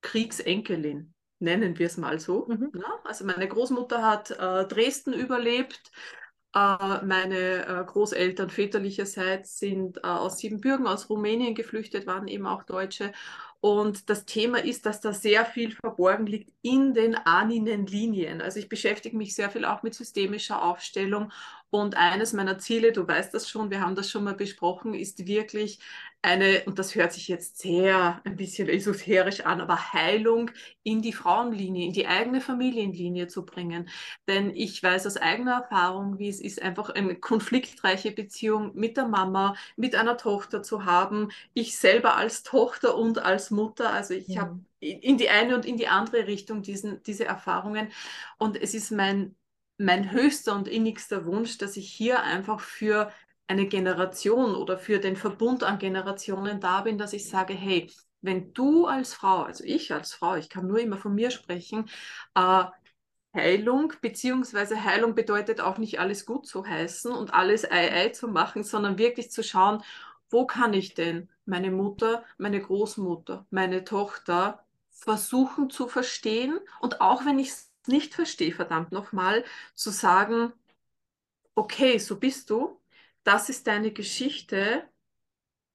Kriegsenkelin, 0.01 1.13
nennen 1.37 1.77
wir 1.77 1.85
es 1.85 1.97
mal 1.97 2.19
so. 2.19 2.47
Mhm. 2.47 2.71
Ja, 2.73 2.99
also 3.03 3.25
meine 3.25 3.47
Großmutter 3.47 4.03
hat 4.03 4.31
äh, 4.31 4.65
Dresden 4.65 5.13
überlebt, 5.13 5.91
meine 6.55 7.65
äh, 7.67 7.85
Großeltern 7.85 8.49
väterlicherseits 8.49 9.59
sind 9.59 9.97
äh, 9.99 10.01
aus 10.01 10.39
Siebenbürgen, 10.39 10.87
aus 10.87 11.09
Rumänien 11.09 11.53
geflüchtet, 11.55 12.07
waren 12.07 12.27
eben 12.27 12.47
auch 12.47 12.63
Deutsche. 12.63 13.11
Und 13.61 14.09
das 14.09 14.25
Thema 14.25 14.63
ist, 14.63 14.85
dass 14.85 15.01
da 15.01 15.11
sehr 15.11 15.45
viel 15.45 15.71
verborgen 15.71 16.25
liegt 16.25 16.51
in 16.61 16.93
den 16.93 17.15
ahninen 17.15 17.87
Linien. 17.87 18.41
Also 18.41 18.59
ich 18.59 18.69
beschäftige 18.69 19.17
mich 19.17 19.35
sehr 19.35 19.49
viel 19.49 19.65
auch 19.65 19.83
mit 19.83 19.93
systemischer 19.93 20.63
Aufstellung. 20.63 21.31
Und 21.69 21.95
eines 21.95 22.33
meiner 22.33 22.57
Ziele, 22.57 22.91
du 22.93 23.07
weißt 23.07 23.33
das 23.33 23.49
schon, 23.49 23.69
wir 23.69 23.81
haben 23.81 23.95
das 23.95 24.09
schon 24.09 24.23
mal 24.23 24.33
besprochen, 24.33 24.93
ist 24.93 25.27
wirklich 25.27 25.79
eine, 26.21 26.63
und 26.65 26.79
das 26.79 26.95
hört 26.95 27.13
sich 27.13 27.27
jetzt 27.29 27.59
sehr 27.59 28.21
ein 28.25 28.35
bisschen 28.35 28.67
esoterisch 28.67 29.41
an, 29.41 29.61
aber 29.61 29.93
Heilung 29.93 30.51
in 30.83 31.01
die 31.01 31.13
Frauenlinie, 31.13 31.85
in 31.85 31.93
die 31.93 32.07
eigene 32.07 32.41
Familienlinie 32.41 33.27
zu 33.27 33.45
bringen. 33.45 33.87
Denn 34.27 34.49
ich 34.53 34.81
weiß 34.83 35.07
aus 35.07 35.15
eigener 35.15 35.61
Erfahrung, 35.61 36.19
wie 36.19 36.27
es 36.27 36.41
ist, 36.41 36.61
einfach 36.61 36.89
eine 36.89 37.15
konfliktreiche 37.15 38.11
Beziehung 38.11 38.71
mit 38.75 38.97
der 38.97 39.07
Mama, 39.07 39.55
mit 39.77 39.95
einer 39.95 40.17
Tochter 40.17 40.61
zu 40.61 40.85
haben. 40.85 41.29
Ich 41.53 41.77
selber 41.77 42.17
als 42.17 42.43
Tochter 42.43 42.97
und 42.97 43.19
als 43.19 43.48
Mutter, 43.51 43.91
also 43.91 44.13
ich 44.13 44.27
ja. 44.27 44.41
habe 44.41 44.59
in 44.79 45.17
die 45.17 45.29
eine 45.29 45.55
und 45.55 45.65
in 45.65 45.77
die 45.77 45.87
andere 45.87 46.27
Richtung 46.27 46.61
diesen, 46.61 47.03
diese 47.03 47.25
Erfahrungen. 47.25 47.89
Und 48.37 48.61
es 48.61 48.73
ist 48.73 48.91
mein 48.91 49.35
mein 49.79 50.11
höchster 50.11 50.55
und 50.55 50.67
innigster 50.67 51.25
Wunsch, 51.25 51.57
dass 51.57 51.77
ich 51.77 51.89
hier 51.89 52.21
einfach 52.21 52.59
für 52.59 53.11
eine 53.47 53.65
Generation 53.65 54.53
oder 54.53 54.77
für 54.77 54.99
den 54.99 55.15
Verbund 55.15 55.63
an 55.63 55.79
Generationen 55.79 56.59
da 56.59 56.81
bin, 56.81 56.97
dass 56.97 57.13
ich 57.13 57.27
sage, 57.27 57.53
hey, 57.53 57.89
wenn 58.21 58.53
du 58.53 58.85
als 58.85 59.13
Frau, 59.13 59.43
also 59.43 59.63
ich 59.63 59.93
als 59.93 60.13
Frau, 60.13 60.35
ich 60.35 60.49
kann 60.49 60.67
nur 60.67 60.79
immer 60.79 60.97
von 60.97 61.15
mir 61.15 61.31
sprechen, 61.31 61.89
äh, 62.35 62.65
Heilung, 63.33 63.93
beziehungsweise 64.01 64.83
Heilung 64.83 65.15
bedeutet 65.15 65.61
auch 65.61 65.77
nicht 65.77 65.99
alles 65.99 66.25
gut 66.25 66.45
zu 66.45 66.65
heißen 66.65 67.11
und 67.11 67.33
alles 67.33 67.63
Ei 67.63 67.91
Ei 67.91 68.09
zu 68.09 68.27
machen, 68.27 68.63
sondern 68.63 68.97
wirklich 68.97 69.31
zu 69.31 69.43
schauen, 69.43 69.81
wo 70.29 70.45
kann 70.45 70.73
ich 70.73 70.93
denn 70.93 71.29
meine 71.49 71.71
Mutter, 71.71 72.23
meine 72.37 72.61
Großmutter, 72.61 73.45
meine 73.49 73.83
Tochter 73.83 74.65
versuchen 74.91 75.69
zu 75.69 75.87
verstehen 75.87 76.59
und 76.81 77.01
auch 77.01 77.25
wenn 77.25 77.39
ich 77.39 77.49
es 77.49 77.71
nicht 77.87 78.13
verstehe, 78.13 78.53
verdammt 78.53 78.91
nochmal, 78.91 79.43
zu 79.75 79.89
sagen, 79.91 80.53
okay, 81.55 81.97
so 81.99 82.19
bist 82.19 82.49
du, 82.49 82.79
das 83.23 83.49
ist 83.49 83.67
deine 83.67 83.91
Geschichte 83.91 84.87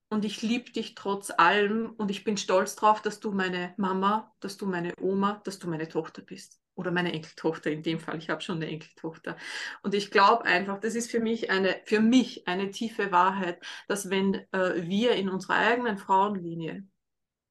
und 0.09 0.25
ich 0.25 0.43
liebe 0.43 0.71
dich 0.71 0.95
trotz 0.95 1.31
allem 1.31 1.95
und 1.97 2.11
ich 2.11 2.25
bin 2.25 2.37
stolz 2.37 2.77
drauf, 2.77 3.03
dass 3.03 3.21
du 3.21 3.33
meine 3.33 3.75
Mama, 3.77 4.35
dass 4.41 4.57
du 4.57 4.67
meine 4.67 4.95
Oma, 5.01 5.41
dass 5.45 5.59
du 5.59 5.69
meine 5.69 5.89
Tochter 5.89 6.23
bist. 6.23 6.64
Oder 6.77 6.91
meine 6.91 7.13
Enkeltochter 7.13 7.71
in 7.71 7.83
dem 7.83 8.01
Fall. 8.01 8.19
Ich 8.19 8.31
habe 8.31 8.41
schon 8.41 8.57
eine 8.57 8.69
Enkeltochter. 8.69 9.37
Und 9.83 9.95
ich 9.95 10.11
glaube 10.11 10.45
einfach, 10.45 10.81
das 10.81 10.95
ist 10.95 11.11
für 11.11 11.21
mich 11.21 11.51
eine, 11.51 11.81
für 11.85 12.01
mich 12.01 12.49
eine 12.49 12.71
tiefe 12.71 13.13
Wahrheit, 13.13 13.65
dass 13.87 14.11
wenn 14.11 14.35
äh, 14.53 14.83
wir 14.83 15.13
in 15.13 15.29
unserer 15.29 15.57
eigenen 15.57 15.99
Frauenlinie 15.99 16.85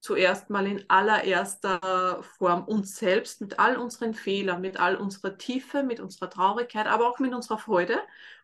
zuerst 0.03 0.49
mal 0.49 0.67
in 0.67 0.83
allererster 0.89 2.21
Form 2.37 2.65
uns 2.65 2.97
selbst 2.97 3.39
mit 3.39 3.57
all 3.57 3.77
unseren 3.77 4.13
Fehlern, 4.13 4.59
mit 4.59 4.77
all 4.77 4.97
unserer 4.97 5.37
Tiefe, 5.37 5.81
mit 5.81 6.01
unserer 6.01 6.29
Traurigkeit, 6.29 6.87
aber 6.87 7.09
auch 7.09 7.19
mit 7.19 7.33
unserer 7.33 7.57
Freude 7.57 7.97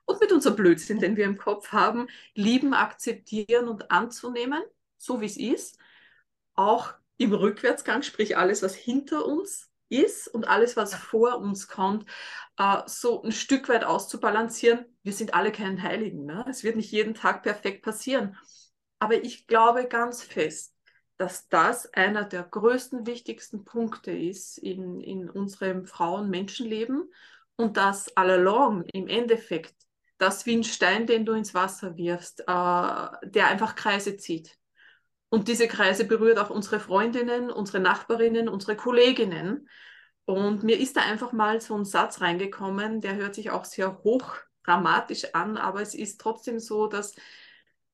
und 0.06 0.22
mit 0.22 0.32
unserem 0.32 0.56
Blödsinn, 0.56 1.00
den 1.00 1.18
wir 1.18 1.25
im 1.25 1.38
Kopf 1.38 1.74
haben, 1.74 2.08
lieben, 2.34 2.74
akzeptieren 2.74 3.68
und 3.68 3.92
anzunehmen, 3.92 4.62
so 4.98 5.20
wie 5.20 5.25
es 5.25 5.36
ist. 5.36 5.77
Auch 6.56 6.94
im 7.18 7.34
Rückwärtsgang, 7.34 8.03
sprich 8.03 8.38
alles, 8.38 8.63
was 8.63 8.74
hinter 8.74 9.25
uns 9.25 9.70
ist 9.89 10.27
und 10.27 10.48
alles, 10.48 10.77
was 10.77 10.93
vor 10.93 11.39
uns 11.39 11.67
kommt, 11.67 12.05
äh, 12.58 12.81
so 12.86 13.22
ein 13.24 13.31
Stück 13.31 13.69
weit 13.69 13.84
auszubalancieren. 13.84 14.86
Wir 15.03 15.13
sind 15.13 15.34
alle 15.34 15.51
keinen 15.51 15.81
Heiligen. 15.81 16.25
Ne? 16.25 16.46
Es 16.50 16.63
wird 16.63 16.75
nicht 16.75 16.91
jeden 16.91 17.15
Tag 17.15 17.43
perfekt 17.43 17.84
passieren. 17.84 18.38
Aber 19.00 19.15
ich 19.24 19.48
glaube 19.48 19.88
ganz 19.88 20.22
fest, 20.24 20.75
dass 21.17 21.50
das 21.50 21.93
einer 21.93 22.24
der 22.24 22.43
größten, 22.43 23.05
wichtigsten 23.05 23.65
Punkte 23.65 24.12
ist 24.12 24.58
in, 24.58 25.01
in 25.01 25.29
unserem 25.29 25.86
Frauen-Menschenleben 25.86 27.12
und 27.58 27.75
dass 27.75 28.15
all 28.15 28.31
along 28.31 28.84
im 28.93 29.08
Endeffekt 29.08 29.75
das 30.17 30.46
wie 30.46 30.58
ein 30.58 30.63
Stein, 30.63 31.08
den 31.08 31.25
du 31.25 31.34
ins 31.34 31.53
Wasser 31.53 31.98
wirfst, 31.98 32.41
äh, 32.41 32.43
der 32.46 33.48
einfach 33.48 33.75
Kreise 33.75 34.17
zieht. 34.17 34.59
Und 35.29 35.48
diese 35.48 35.67
Kreise 35.67 36.05
berührt 36.05 36.39
auch 36.39 36.50
unsere 36.50 36.79
Freundinnen, 36.79 37.51
unsere 37.51 37.79
Nachbarinnen, 37.79 38.50
unsere 38.50 38.75
Kolleginnen. 38.75 39.69
Und 40.25 40.63
mir 40.63 40.79
ist 40.79 40.98
da 40.98 41.01
einfach 41.01 41.31
mal 41.31 41.62
so 41.62 41.75
ein 41.75 41.86
Satz 41.86 42.21
reingekommen, 42.21 43.01
der 43.01 43.15
hört 43.15 43.36
sich 43.36 43.51
auch 43.51 43.65
sehr 43.65 44.00
hoch 44.03 44.36
dramatisch 44.63 45.33
an, 45.33 45.57
aber 45.57 45.81
es 45.81 45.95
ist 45.95 46.19
trotzdem 46.19 46.59
so, 46.59 46.88
dass 46.88 47.15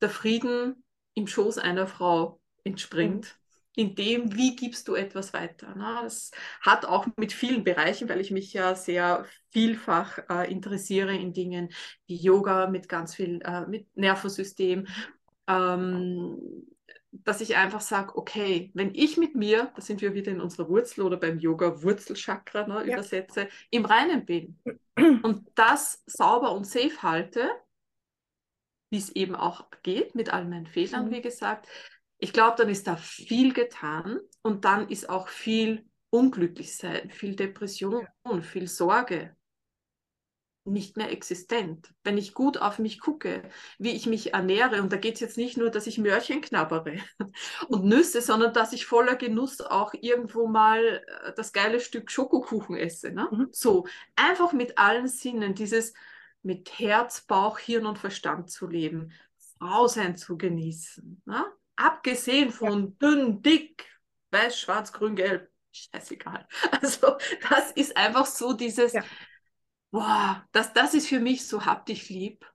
der 0.02 0.10
Frieden 0.10 0.84
im 1.14 1.28
Schoß 1.28 1.58
einer 1.58 1.88
Frau 1.88 2.42
entspringt. 2.64 3.26
Mhm 3.26 3.46
in 3.76 3.96
dem, 3.96 4.36
wie 4.36 4.56
gibst 4.56 4.88
du 4.88 4.96
etwas 4.96 5.34
weiter. 5.34 5.76
Ne? 5.76 6.00
Das 6.04 6.32
hat 6.62 6.86
auch 6.86 7.08
mit 7.18 7.34
vielen 7.34 7.64
Bereichen, 7.64 8.08
weil 8.10 8.22
ich 8.22 8.32
mich 8.32 8.54
ja 8.54 8.74
sehr 8.76 9.26
vielfach 9.50 10.20
äh, 10.30 10.52
interessiere 10.52 11.16
in 11.16 11.34
Dingen 11.34 11.70
wie 12.08 12.16
Yoga 12.16 12.68
mit 12.68 12.90
ganz 12.90 13.16
viel, 13.16 13.42
äh, 13.44 13.66
mit 13.68 13.88
Nervensystem, 13.96 14.88
ähm, 15.48 16.38
dass 17.24 17.42
ich 17.42 17.56
einfach 17.56 17.82
sage, 17.82 18.18
okay, 18.18 18.72
wenn 18.74 18.94
ich 18.94 19.18
mit 19.18 19.36
mir, 19.36 19.72
da 19.76 19.82
sind 19.82 20.02
wir 20.02 20.14
wieder 20.14 20.32
in 20.32 20.42
unserer 20.42 20.70
Wurzel 20.70 21.04
oder 21.04 21.18
beim 21.18 21.40
Yoga 21.40 21.82
Wurzelchakra 21.82 22.68
ne, 22.68 22.88
ja. 22.88 22.94
übersetze, 22.94 23.48
im 23.70 23.86
Reinen 23.86 24.26
bin 24.26 24.60
und 25.24 25.50
das 25.56 26.04
sauber 26.06 26.52
und 26.52 26.66
safe 26.66 27.02
halte, 27.02 27.50
wie 28.92 28.98
es 28.98 29.10
eben 29.10 29.36
auch 29.36 29.70
geht, 29.84 30.16
mit 30.16 30.32
all 30.32 30.46
meinen 30.46 30.68
Fehlern, 30.68 31.08
mhm. 31.08 31.12
wie 31.12 31.22
gesagt, 31.22 31.68
ich 32.18 32.34
glaube, 32.34 32.56
dann 32.58 32.70
ist 32.70 32.88
da 32.88 32.96
viel 32.96 33.54
getan 33.54 34.20
und 34.42 34.66
dann 34.66 34.90
ist 34.90 35.10
auch 35.10 35.28
viel 35.28 35.86
Unglücklichsein, 36.12 37.10
viel 37.10 37.36
Depression, 37.36 38.08
ja. 38.26 38.42
viel 38.42 38.68
Sorge 38.68 39.36
nicht 40.66 40.98
mehr 40.98 41.12
existent. 41.12 41.94
Wenn 42.04 42.18
ich 42.18 42.34
gut 42.34 42.58
auf 42.58 42.80
mich 42.80 43.00
gucke, 43.00 43.44
wie 43.78 43.92
ich 43.92 44.08
mich 44.08 44.34
ernähre, 44.34 44.82
und 44.82 44.92
da 44.92 44.98
geht 44.98 45.16
es 45.16 45.20
jetzt 45.20 45.38
nicht 45.38 45.58
nur, 45.58 45.70
dass 45.70 45.88
ich 45.88 46.00
Mörchen 46.00 46.42
knabbere 46.42 46.98
und 47.68 47.86
Nüsse, 47.86 48.22
sondern 48.22 48.54
dass 48.54 48.74
ich 48.74 48.86
voller 48.86 49.16
Genuss 49.16 49.62
auch 49.62 49.94
irgendwo 49.94 50.48
mal 50.48 51.06
äh, 51.24 51.34
das 51.36 51.54
geile 51.54 51.80
Stück 51.80 52.10
Schokokuchen 52.12 52.76
esse. 52.76 53.12
Ne? 53.12 53.28
Mhm. 53.32 53.50
So, 53.52 53.86
einfach 54.16 54.54
mit 54.54 54.78
allen 54.78 55.08
Sinnen, 55.08 55.54
dieses 55.54 55.94
mit 56.42 56.80
Herz, 56.80 57.22
Bauch, 57.22 57.60
Hirn 57.60 57.86
und 57.86 58.00
Verstand 58.00 58.50
zu 58.50 58.68
leben, 58.68 59.12
Frau 59.60 59.88
sein 59.88 60.18
zu 60.18 60.38
genießen. 60.38 61.22
Ne? 61.26 61.46
Abgesehen 61.76 62.52
von 62.52 62.96
ja. 63.02 63.08
dünn, 63.08 63.42
dick, 63.44 63.86
weiß, 64.32 64.60
schwarz, 64.60 64.92
grün, 64.92 65.16
gelb, 65.16 65.50
scheißegal. 65.72 66.48
Also 66.82 67.18
das 67.50 67.72
ist 67.72 67.96
einfach 67.96 68.26
so 68.26 68.54
dieses... 68.54 68.94
Ja 68.94 69.04
boah, 69.96 70.44
das, 70.52 70.74
das 70.74 70.94
ist 70.94 71.08
für 71.08 71.22
mich 71.22 71.48
so, 71.48 71.66
hab 71.66 71.86
dich 71.86 72.10
lieb. 72.10 72.46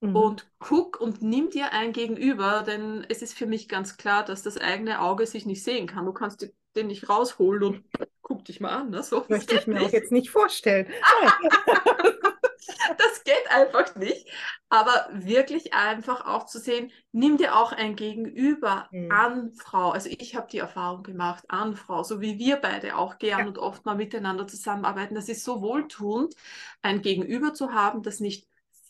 Mhm. 0.00 0.16
Und 0.16 0.50
guck 0.58 1.00
und 1.00 1.22
nimm 1.22 1.48
dir 1.48 1.72
ein 1.72 1.92
Gegenüber, 1.92 2.64
denn 2.66 3.06
es 3.08 3.22
ist 3.22 3.34
für 3.38 3.46
mich 3.46 3.68
ganz 3.68 3.96
klar, 3.96 4.24
dass 4.24 4.42
das 4.42 4.58
eigene 4.58 5.00
Auge 5.00 5.26
sich 5.26 5.46
nicht 5.46 5.62
sehen 5.62 5.86
kann. 5.86 6.06
Du 6.06 6.12
kannst 6.12 6.52
den 6.74 6.88
nicht 6.88 7.08
rausholen 7.08 7.62
und 7.62 7.84
guck 8.20 8.44
dich 8.44 8.58
mal 8.58 8.70
an. 8.70 8.90
Ne? 8.90 9.04
So 9.04 9.24
Möchte 9.28 9.54
ich 9.54 9.68
mir 9.68 9.80
auch 9.80 9.92
jetzt 9.92 10.10
nicht 10.10 10.30
vorstellen. 10.30 10.88
das 12.98 13.24
geht 13.24 13.50
einfach 13.50 13.94
nicht. 13.96 14.28
Aber 14.68 15.08
wirklich 15.12 15.74
einfach 15.74 16.26
auch 16.26 16.46
zu 16.46 16.58
sehen, 16.58 16.90
nimm 17.12 17.36
dir 17.36 17.56
auch 17.56 17.72
ein 17.72 17.96
Gegenüber 17.96 18.88
mhm. 18.90 19.10
an 19.12 19.54
Frau. 19.54 19.90
Also 19.90 20.08
ich 20.10 20.34
habe 20.34 20.48
die 20.50 20.58
Erfahrung 20.58 21.02
gemacht, 21.02 21.44
an 21.48 21.76
Frau, 21.76 22.02
so 22.02 22.20
wie 22.20 22.38
wir 22.38 22.56
beide 22.56 22.96
auch 22.96 23.18
gern 23.18 23.40
ja. 23.40 23.46
und 23.46 23.58
oft 23.58 23.84
mal 23.84 23.96
miteinander 23.96 24.46
zusammenarbeiten. 24.46 25.14
Das 25.14 25.28
ist 25.28 25.44
so 25.44 25.60
wohltuend, 25.60 26.34
ein 26.82 27.02
Gegenüber 27.02 27.54
zu 27.54 27.72
haben, 27.72 28.02
das 28.02 28.20
nicht 28.20 28.46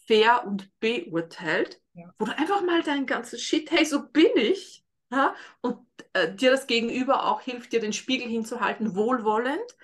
fair 0.06 0.44
und 0.46 0.70
beurteilt, 0.80 1.80
ja. 1.94 2.12
wo 2.18 2.26
du 2.26 2.36
einfach 2.36 2.62
mal 2.62 2.82
dein 2.82 3.06
ganzes 3.06 3.42
Shit, 3.42 3.70
hey, 3.70 3.84
so 3.84 4.08
bin 4.08 4.30
ich. 4.36 4.84
Ja? 5.10 5.34
Und 5.60 5.78
äh, 6.12 6.34
dir 6.34 6.50
das 6.50 6.66
Gegenüber 6.66 7.26
auch 7.26 7.40
hilft, 7.40 7.72
dir 7.72 7.80
den 7.80 7.92
Spiegel 7.92 8.28
hinzuhalten, 8.28 8.94
wohlwollend 8.94 9.76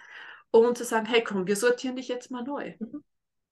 und 0.50 0.78
zu 0.78 0.84
sagen, 0.84 1.06
hey, 1.06 1.22
komm, 1.22 1.46
wir 1.46 1.56
sortieren 1.56 1.96
dich 1.96 2.08
jetzt 2.08 2.30
mal 2.30 2.42
neu. 2.42 2.74
Mhm. 2.78 3.04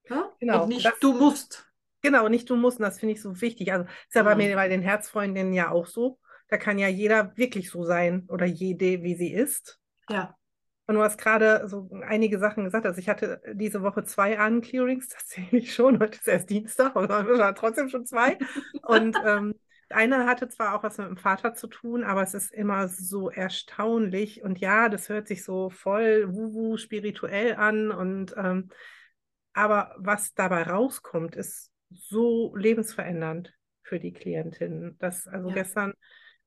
Ja? 0.08 0.32
Genau. 0.40 0.62
Und 0.62 0.68
nicht 0.68 0.86
das, 0.86 0.98
du 1.00 1.12
musst. 1.12 1.70
Genau, 2.02 2.28
nicht 2.28 2.48
du 2.48 2.56
musst. 2.56 2.78
Und 2.78 2.84
das 2.84 2.98
finde 3.00 3.14
ich 3.14 3.22
so 3.22 3.40
wichtig. 3.40 3.72
Also 3.72 3.84
ist 3.84 4.14
ja 4.14 4.22
mhm. 4.22 4.26
bei 4.26 4.34
mir 4.36 4.54
bei 4.54 4.68
den 4.68 4.82
Herzfreundinnen 4.82 5.52
ja 5.52 5.70
auch 5.70 5.86
so. 5.86 6.18
Da 6.48 6.58
kann 6.58 6.78
ja 6.78 6.88
jeder 6.88 7.36
wirklich 7.36 7.70
so 7.70 7.84
sein 7.84 8.26
oder 8.28 8.46
jede, 8.46 9.02
wie 9.02 9.16
sie 9.16 9.32
ist. 9.32 9.80
Ja. 10.08 10.36
Und 10.86 10.94
du 10.94 11.02
hast 11.02 11.18
gerade 11.18 11.68
so 11.68 11.90
einige 12.06 12.38
Sachen 12.38 12.64
gesagt. 12.64 12.86
Also 12.86 13.00
ich 13.00 13.08
hatte 13.08 13.40
diese 13.54 13.82
Woche 13.82 14.04
zwei 14.04 14.38
Unclearings, 14.38 15.08
das 15.08 15.26
zähle 15.26 15.58
ich 15.58 15.74
schon. 15.74 15.98
Heute 15.98 16.18
ist 16.18 16.28
erst 16.28 16.50
Dienstag, 16.50 16.94
aber 16.94 17.54
trotzdem 17.54 17.88
schon 17.88 18.06
zwei. 18.06 18.38
Und 18.82 19.16
ähm, 19.26 19.54
eine 19.90 20.26
hatte 20.26 20.48
zwar 20.48 20.74
auch 20.74 20.82
was 20.82 20.98
mit 20.98 21.08
dem 21.08 21.16
Vater 21.16 21.54
zu 21.54 21.68
tun, 21.68 22.04
aber 22.04 22.22
es 22.22 22.34
ist 22.34 22.52
immer 22.52 22.88
so 22.88 23.30
erstaunlich. 23.30 24.42
Und 24.42 24.58
ja, 24.58 24.88
das 24.88 25.08
hört 25.08 25.28
sich 25.28 25.44
so 25.44 25.70
voll 25.70 26.32
wuhu 26.32 26.76
spirituell 26.76 27.54
an 27.54 27.90
und 27.90 28.34
ähm, 28.36 28.70
aber 29.56 29.94
was 29.96 30.34
dabei 30.34 30.64
rauskommt, 30.64 31.34
ist 31.34 31.72
so 31.88 32.54
lebensverändernd 32.54 33.54
für 33.82 33.98
die 33.98 34.12
Klientinnen. 34.12 34.98
Dass 34.98 35.26
also 35.26 35.48
ja. 35.48 35.54
gestern 35.54 35.94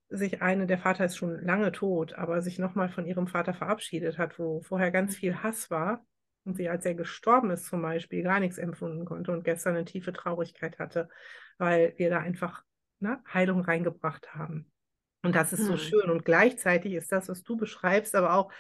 sich 0.10 0.44
eine, 0.44 0.68
der 0.68 0.78
Vater 0.78 1.06
ist 1.06 1.18
schon 1.18 1.44
lange 1.44 1.72
tot, 1.72 2.14
aber 2.14 2.44
sich 2.44 2.60
nochmal 2.60 2.90
von 2.90 3.08
ihrem 3.08 3.28
Vater 3.28 3.56
verabschiedet 3.56 4.20
hat, 4.20 4.38
wo 4.38 4.62
vorher 4.62 4.92
ganz 4.92 5.16
viel 5.16 5.42
Hass 5.42 5.72
war 5.72 6.06
und 6.44 6.56
sie, 6.56 6.70
als 6.70 6.86
er 6.86 6.94
gestorben 6.94 7.50
ist 7.50 7.66
zum 7.66 7.82
Beispiel, 7.82 8.22
gar 8.22 8.40
nichts 8.40 8.60
empfunden 8.60 9.06
konnte 9.06 9.32
und 9.32 9.44
gestern 9.44 9.76
eine 9.76 9.86
tiefe 9.86 10.14
Traurigkeit 10.14 10.78
hatte, 10.78 11.10
weil 11.58 11.96
wir 11.98 12.12
da 12.12 12.20
einfach 12.20 12.64
ne, 13.00 13.24
Heilung 13.34 13.62
reingebracht 13.62 14.36
haben. 14.36 14.72
Und 15.24 15.36
das 15.36 15.52
ist 15.52 15.62
hm. 15.62 15.66
so 15.66 15.78
schön. 15.78 16.12
Und 16.12 16.26
gleichzeitig 16.26 16.94
ist 16.94 17.12
das, 17.12 17.28
was 17.28 17.42
du 17.42 17.58
beschreibst, 17.58 18.14
aber 18.14 18.36
auch, 18.36 18.52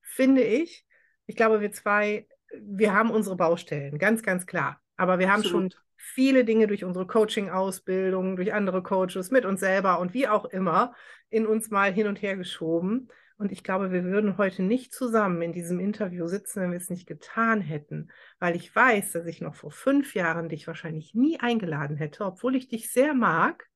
finde 0.00 0.42
ich, 0.42 0.86
ich 1.26 1.36
glaube, 1.36 1.60
wir 1.60 1.72
zwei 1.72 2.26
wir 2.60 2.94
haben 2.94 3.10
unsere 3.10 3.36
Baustellen, 3.36 3.98
ganz, 3.98 4.22
ganz 4.22 4.46
klar. 4.46 4.80
Aber 4.96 5.18
wir 5.18 5.32
Absolut. 5.32 5.54
haben 5.54 5.70
schon 5.70 5.80
viele 5.96 6.44
Dinge 6.44 6.66
durch 6.66 6.84
unsere 6.84 7.06
Coaching-Ausbildung, 7.06 8.36
durch 8.36 8.52
andere 8.52 8.82
Coaches, 8.82 9.30
mit 9.30 9.44
uns 9.44 9.60
selber 9.60 10.00
und 10.00 10.14
wie 10.14 10.28
auch 10.28 10.44
immer 10.46 10.94
in 11.30 11.46
uns 11.46 11.70
mal 11.70 11.92
hin 11.92 12.06
und 12.06 12.22
her 12.22 12.36
geschoben. 12.36 13.08
Und 13.36 13.52
ich 13.52 13.62
glaube, 13.62 13.92
wir 13.92 14.04
würden 14.04 14.36
heute 14.36 14.62
nicht 14.62 14.92
zusammen 14.92 15.42
in 15.42 15.52
diesem 15.52 15.78
Interview 15.78 16.26
sitzen, 16.26 16.60
wenn 16.60 16.72
wir 16.72 16.78
es 16.78 16.90
nicht 16.90 17.06
getan 17.06 17.60
hätten, 17.60 18.10
weil 18.40 18.56
ich 18.56 18.74
weiß, 18.74 19.12
dass 19.12 19.26
ich 19.26 19.40
noch 19.40 19.54
vor 19.54 19.70
fünf 19.70 20.14
Jahren 20.14 20.48
dich 20.48 20.66
wahrscheinlich 20.66 21.14
nie 21.14 21.38
eingeladen 21.38 21.96
hätte, 21.96 22.24
obwohl 22.24 22.56
ich 22.56 22.68
dich 22.68 22.92
sehr 22.92 23.14
mag. 23.14 23.67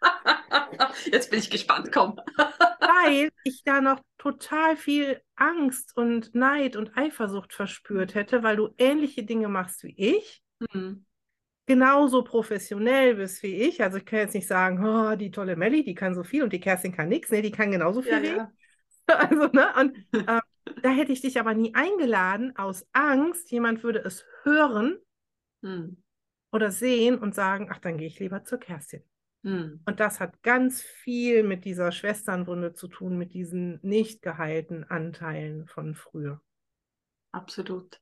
Jetzt 1.10 1.30
bin 1.30 1.38
ich 1.38 1.50
gespannt, 1.50 1.90
komm. 1.92 2.16
weil 2.36 3.30
ich 3.44 3.62
da 3.64 3.80
noch 3.80 4.00
total 4.18 4.76
viel 4.76 5.20
Angst 5.36 5.96
und 5.96 6.34
Neid 6.34 6.76
und 6.76 6.96
Eifersucht 6.96 7.52
verspürt 7.52 8.14
hätte, 8.14 8.42
weil 8.42 8.56
du 8.56 8.74
ähnliche 8.78 9.24
Dinge 9.24 9.48
machst 9.48 9.82
wie 9.84 9.94
ich. 9.96 10.42
Mhm. 10.72 11.04
Genauso 11.66 12.24
professionell 12.24 13.14
bist 13.14 13.42
wie 13.42 13.54
ich. 13.54 13.82
Also 13.82 13.98
ich 13.98 14.04
kann 14.04 14.18
jetzt 14.18 14.34
nicht 14.34 14.48
sagen, 14.48 14.84
oh, 14.84 15.14
die 15.16 15.30
tolle 15.30 15.56
Melli, 15.56 15.84
die 15.84 15.94
kann 15.94 16.14
so 16.14 16.24
viel 16.24 16.42
und 16.42 16.52
die 16.52 16.60
Kerstin 16.60 16.92
kann 16.92 17.08
nichts. 17.08 17.30
Nee, 17.30 17.42
die 17.42 17.52
kann 17.52 17.70
genauso 17.70 18.02
viel 18.02 18.12
ja, 18.12 18.22
wie 18.22 18.36
ja. 18.36 18.52
Also, 19.06 19.46
ne? 19.52 19.72
Und 19.78 19.96
äh, 20.28 20.40
da 20.82 20.90
hätte 20.90 21.12
ich 21.12 21.20
dich 21.20 21.38
aber 21.38 21.54
nie 21.54 21.74
eingeladen, 21.74 22.56
aus 22.56 22.86
Angst, 22.92 23.50
jemand 23.50 23.82
würde 23.82 24.00
es 24.00 24.24
hören 24.42 24.98
mhm. 25.62 26.02
oder 26.52 26.70
sehen 26.70 27.18
und 27.18 27.34
sagen, 27.34 27.68
ach, 27.70 27.78
dann 27.78 27.98
gehe 27.98 28.08
ich 28.08 28.18
lieber 28.18 28.44
zur 28.44 28.58
Kerstin. 28.58 29.02
Hm. 29.42 29.80
Und 29.86 30.00
das 30.00 30.20
hat 30.20 30.42
ganz 30.42 30.82
viel 30.82 31.42
mit 31.42 31.64
dieser 31.64 31.92
Schwesternwunde 31.92 32.74
zu 32.74 32.88
tun, 32.88 33.16
mit 33.16 33.32
diesen 33.32 33.78
nicht 33.82 34.22
geheilten 34.22 34.84
Anteilen 34.84 35.66
von 35.66 35.94
früher. 35.94 36.42
Absolut. 37.32 38.00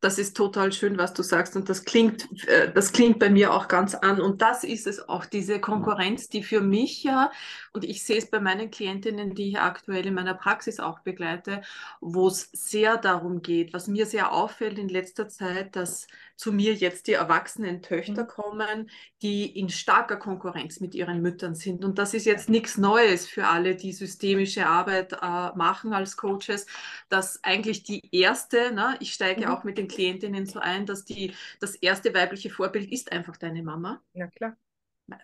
Das 0.00 0.18
ist 0.18 0.36
total 0.36 0.72
schön, 0.72 0.98
was 0.98 1.12
du 1.12 1.22
sagst 1.22 1.56
und 1.56 1.68
das 1.68 1.84
klingt, 1.84 2.26
äh, 2.48 2.72
das 2.72 2.92
klingt 2.92 3.18
bei 3.18 3.30
mir 3.30 3.52
auch 3.52 3.68
ganz 3.68 3.94
an 3.94 4.20
und 4.20 4.42
das 4.42 4.64
ist 4.64 4.86
es 4.86 5.08
auch, 5.08 5.26
diese 5.26 5.60
Konkurrenz, 5.60 6.28
die 6.28 6.42
für 6.42 6.60
mich 6.60 7.02
ja, 7.02 7.30
und 7.72 7.84
ich 7.84 8.04
sehe 8.04 8.18
es 8.18 8.30
bei 8.30 8.40
meinen 8.40 8.70
Klientinnen, 8.70 9.34
die 9.34 9.50
ich 9.50 9.58
aktuell 9.58 10.06
in 10.06 10.14
meiner 10.14 10.34
Praxis 10.34 10.80
auch 10.80 11.00
begleite, 11.00 11.62
wo 12.00 12.28
es 12.28 12.50
sehr 12.52 12.96
darum 12.96 13.42
geht, 13.42 13.72
was 13.72 13.88
mir 13.88 14.06
sehr 14.06 14.32
auffällt 14.32 14.78
in 14.78 14.88
letzter 14.88 15.28
Zeit, 15.28 15.76
dass 15.76 16.06
zu 16.38 16.52
mir 16.52 16.72
jetzt 16.74 17.08
die 17.08 17.14
erwachsenen 17.14 17.82
Töchter 17.82 18.22
mhm. 18.22 18.28
kommen, 18.28 18.90
die 19.22 19.58
in 19.58 19.68
starker 19.68 20.16
Konkurrenz 20.16 20.78
mit 20.78 20.94
ihren 20.94 21.20
Müttern 21.20 21.56
sind. 21.56 21.84
Und 21.84 21.98
das 21.98 22.14
ist 22.14 22.26
jetzt 22.26 22.48
nichts 22.48 22.78
Neues 22.78 23.26
für 23.26 23.48
alle, 23.48 23.74
die 23.74 23.92
systemische 23.92 24.68
Arbeit 24.68 25.14
äh, 25.14 25.56
machen 25.56 25.92
als 25.92 26.16
Coaches, 26.16 26.66
dass 27.08 27.42
eigentlich 27.42 27.82
die 27.82 28.02
erste, 28.12 28.72
ne, 28.72 28.96
ich 29.00 29.12
steige 29.12 29.47
mhm. 29.48 29.54
auch 29.54 29.64
mit 29.64 29.78
den 29.78 29.88
Klientinnen 29.88 30.46
so 30.46 30.60
ein, 30.60 30.86
dass 30.86 31.04
die, 31.04 31.34
das 31.60 31.74
erste 31.74 32.14
weibliche 32.14 32.50
Vorbild 32.50 32.90
ist 32.90 33.12
einfach 33.12 33.36
deine 33.36 33.62
Mama. 33.62 34.02
Ja, 34.14 34.26
klar 34.28 34.56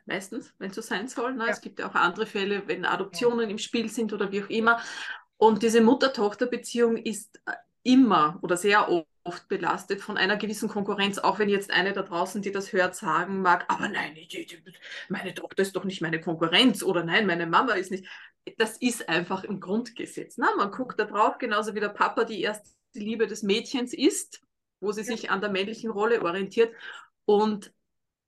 meistens, 0.06 0.54
wenn 0.58 0.70
es 0.70 0.76
so 0.76 0.82
sein 0.82 1.08
soll. 1.08 1.34
Ne? 1.34 1.44
Ja. 1.44 1.50
Es 1.50 1.60
gibt 1.60 1.78
ja 1.78 1.88
auch 1.88 1.94
andere 1.94 2.26
Fälle, 2.26 2.66
wenn 2.66 2.84
Adoptionen 2.84 3.46
ja. 3.46 3.50
im 3.50 3.58
Spiel 3.58 3.88
sind 3.88 4.12
oder 4.12 4.32
wie 4.32 4.42
auch 4.42 4.48
immer. 4.48 4.80
Und 5.36 5.62
diese 5.62 5.80
Mutter-Tochter-Beziehung 5.80 6.96
ist 6.96 7.40
äh, 7.46 7.52
immer 7.82 8.38
oder 8.42 8.56
sehr 8.56 8.88
oft 9.24 9.48
belastet 9.48 10.00
von 10.00 10.16
einer 10.16 10.36
gewissen 10.36 10.68
Konkurrenz, 10.68 11.18
auch 11.18 11.38
wenn 11.38 11.48
jetzt 11.48 11.70
eine 11.70 11.92
da 11.92 12.02
draußen, 12.02 12.42
die 12.42 12.52
das 12.52 12.72
hört, 12.72 12.94
sagen 12.94 13.42
mag, 13.42 13.64
aber 13.68 13.88
nein, 13.88 14.16
meine 15.08 15.34
Tochter 15.34 15.62
ist 15.62 15.76
doch 15.76 15.84
nicht 15.84 16.02
meine 16.02 16.20
Konkurrenz 16.20 16.82
oder 16.82 17.04
nein, 17.04 17.26
meine 17.26 17.46
Mama 17.46 17.72
ist 17.72 17.90
nicht. 17.90 18.06
Das 18.58 18.76
ist 18.76 19.08
einfach 19.08 19.44
ein 19.44 19.60
Grundgesetz. 19.60 20.36
Ne? 20.36 20.46
Man 20.58 20.70
guckt 20.70 20.98
da 21.00 21.04
drauf, 21.04 21.38
genauso 21.38 21.74
wie 21.74 21.80
der 21.80 21.88
Papa 21.88 22.24
die 22.24 22.42
erste 22.42 22.68
Liebe 23.00 23.26
des 23.26 23.42
Mädchens 23.42 23.92
ist, 23.92 24.42
wo 24.80 24.92
sie 24.92 25.04
sich 25.04 25.30
an 25.30 25.40
der 25.40 25.50
männlichen 25.50 25.90
Rolle 25.90 26.22
orientiert. 26.22 26.74
Und 27.24 27.72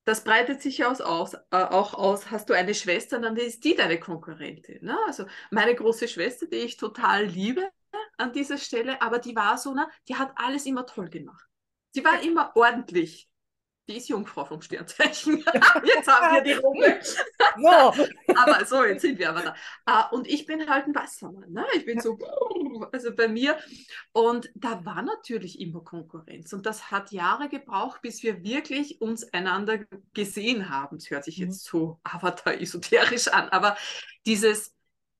das 0.05 0.25
breitet 0.25 0.63
sich 0.63 0.85
aus, 0.85 1.01
aus 1.01 1.35
äh, 1.35 1.39
auch 1.51 1.95
aus, 1.95 2.31
hast 2.31 2.49
du 2.49 2.55
eine 2.55 2.75
Schwester, 2.75 3.19
dann 3.19 3.37
ist 3.37 3.65
die 3.65 3.75
deine 3.75 3.99
Konkurrentin. 3.99 4.85
Ne? 4.85 4.97
Also 5.07 5.27
meine 5.51 5.75
große 5.75 6.09
Schwester, 6.09 6.47
die 6.47 6.57
ich 6.57 6.77
total 6.77 7.25
liebe, 7.27 7.69
an 8.17 8.33
dieser 8.33 8.59
Stelle, 8.59 9.01
aber 9.03 9.19
die 9.19 9.37
war 9.37 9.59
so, 9.59 9.75
ne, 9.75 9.89
die 10.09 10.17
hat 10.17 10.33
alles 10.37 10.67
immer 10.67 10.87
toll 10.87 11.09
gemacht. 11.09 11.47
Sie 11.93 12.05
war 12.05 12.23
immer 12.23 12.53
ordentlich. 12.55 13.29
Die 13.89 13.97
ist 13.97 14.09
Jungfrau 14.09 14.45
vom 14.45 14.61
Sternzeichen. 14.61 15.39
jetzt 15.85 16.09
haben 16.09 16.35
wir 16.35 16.43
die 16.43 16.53
Runde. 16.55 17.01
so. 17.57 18.35
aber 18.35 18.65
so, 18.65 18.85
jetzt 18.85 19.03
sind 19.03 19.19
wir 19.19 19.31
aber 19.31 19.43
da. 19.43 20.11
Uh, 20.11 20.17
und 20.17 20.27
ich 20.27 20.47
bin 20.47 20.69
halt 20.69 20.87
ein 20.87 20.95
Wassermann. 20.95 21.53
Ne? 21.53 21.65
Ich 21.77 21.85
bin 21.85 22.01
so, 22.01 22.19
also 22.93 23.15
bei 23.15 23.29
mir. 23.29 23.57
Und 24.13 24.51
da 24.55 24.85
war 24.85 25.03
natürlich 25.03 25.61
immer 25.61 25.83
Konkurrenz. 25.83 26.53
Und 26.53 26.67
das 26.67 26.91
hat 26.91 27.13
Jahre 27.13 27.49
gebraucht, 27.49 28.03
bis 28.03 28.23
wir 28.23 28.43
wirklich 28.43 29.01
uns 29.01 29.33
einander 29.33 29.79
gesehen 30.15 30.69
haben. 30.69 30.97
Es 30.97 31.11
hört 31.11 31.25
sich 31.25 31.39
jetzt 31.39 31.65
so 31.65 32.01
avatar-esoterisch 32.03 33.29
an, 33.29 33.49
aber 33.51 33.77
dieses 34.27 34.76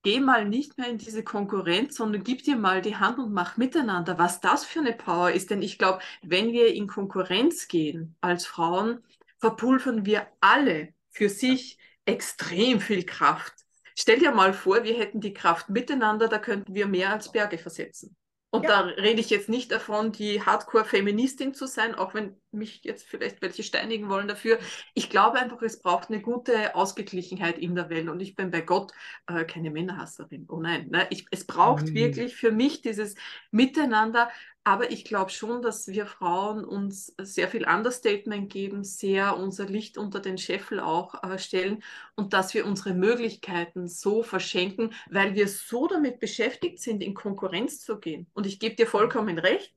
geh 0.07 0.21
mal 0.21 0.45
nicht 0.45 0.79
mehr 0.79 0.89
in 0.89 0.99
diese 0.99 1.25
Konkurrenz, 1.25 1.97
sondern 1.97 2.23
gib 2.23 2.45
dir 2.45 2.55
mal 2.55 2.81
die 2.81 2.95
Hand 2.95 3.19
und 3.19 3.33
mach 3.33 3.57
miteinander, 3.57 4.19
was 4.19 4.41
das 4.41 4.65
für 4.65 4.79
eine 4.79 4.93
Power 4.93 5.33
ist. 5.33 5.51
Denn 5.51 5.63
ich 5.63 5.79
glaube, 5.79 5.99
wenn 6.23 6.53
wir 6.53 6.73
in 6.73 6.87
Konkurrenz 6.87 7.67
gehen 7.67 8.15
als 8.21 8.47
Frauen, 8.47 9.03
verpulvern 9.39 10.07
wir 10.07 10.29
alle 10.41 10.95
für 11.11 11.29
sich 11.29 11.81
extrem 12.05 12.79
viel 12.79 13.03
Kraft. 13.03 13.53
Stell 13.97 14.21
dir 14.21 14.31
mal 14.31 14.53
vor, 14.53 14.85
wir 14.85 14.95
hätten 14.97 15.21
die 15.21 15.35
Kraft 15.35 15.71
miteinander, 15.71 16.29
da 16.29 16.39
könnten 16.39 16.77
wir 16.77 16.87
mehr 16.87 17.13
als 17.13 17.33
Berge 17.33 17.59
versetzen. 17.59 18.15
Und 18.51 18.63
ja. 18.63 18.69
da 18.69 18.81
rede 18.83 19.21
ich 19.21 19.29
jetzt 19.29 19.49
nicht 19.49 19.73
davon, 19.73 20.13
die 20.13 20.41
Hardcore-Feministin 20.41 21.53
zu 21.53 21.67
sein, 21.67 21.97
auch 21.97 22.15
wenn 22.15 22.41
mich 22.57 22.83
jetzt 22.85 23.07
vielleicht 23.07 23.43
welche 23.43 23.63
steinigen 23.63 24.09
wollen 24.09 24.29
dafür. 24.29 24.59
Ich 24.95 25.11
glaube 25.11 25.39
einfach, 25.39 25.63
es 25.63 25.81
braucht 25.81 26.11
eine 26.11 26.21
gute 26.21 26.75
Ausgeglichenheit 26.75 27.59
in 27.59 27.75
der 27.75 27.91
Welt. 27.91 28.09
Und 28.09 28.21
ich 28.21 28.35
bin 28.35 28.51
bei 28.51 28.61
Gott 28.61 28.93
äh, 29.27 29.45
keine 29.45 29.71
Männerhasserin. 29.71 30.47
Oh 30.49 30.61
nein, 30.61 30.89
ne? 30.91 31.07
ich, 31.11 31.27
es 31.31 31.47
braucht 31.47 31.87
mhm. 31.87 31.95
wirklich 31.95 32.37
für 32.37 32.51
mich 32.51 32.83
dieses 32.83 33.15
Miteinander. 33.51 34.31
Aber 34.67 34.91
ich 34.91 35.05
glaube 35.05 35.31
schon, 35.31 35.63
dass 35.63 35.87
wir 35.87 36.07
Frauen 36.07 36.65
uns 36.65 37.15
sehr 37.23 37.47
viel 37.47 37.69
Understatement 37.69 38.53
geben, 38.53 38.83
sehr 38.83 39.37
unser 39.37 39.67
Licht 39.67 39.97
unter 39.97 40.19
den 40.19 40.39
Scheffel 40.39 40.81
auch 40.81 41.23
äh, 41.23 41.39
stellen 41.39 41.85
und 42.17 42.33
dass 42.33 42.53
wir 42.53 42.67
unsere 42.67 42.93
Möglichkeiten 42.93 43.87
so 43.87 44.25
verschenken, 44.25 44.93
weil 45.09 45.37
wir 45.37 45.47
so 45.47 45.87
damit 45.87 46.19
beschäftigt 46.19 46.81
sind, 46.81 47.01
in 47.01 47.15
Konkurrenz 47.15 47.81
zu 47.81 48.01
gehen. 48.01 48.27
Und 48.35 48.45
ich 48.45 48.59
gebe 48.59 48.75
dir 48.75 48.89
vollkommen 48.89 49.39
recht. 49.39 49.73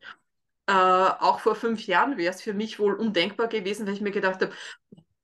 Äh, 0.69 0.71
auch 0.71 1.39
vor 1.39 1.55
fünf 1.55 1.87
Jahren 1.87 2.15
wäre 2.17 2.31
es 2.31 2.43
für 2.43 2.53
mich 2.53 2.77
wohl 2.77 2.93
undenkbar 2.93 3.47
gewesen, 3.47 3.87
weil 3.87 3.95
ich 3.95 4.01
mir 4.01 4.11
gedacht 4.11 4.39
habe, 4.39 4.53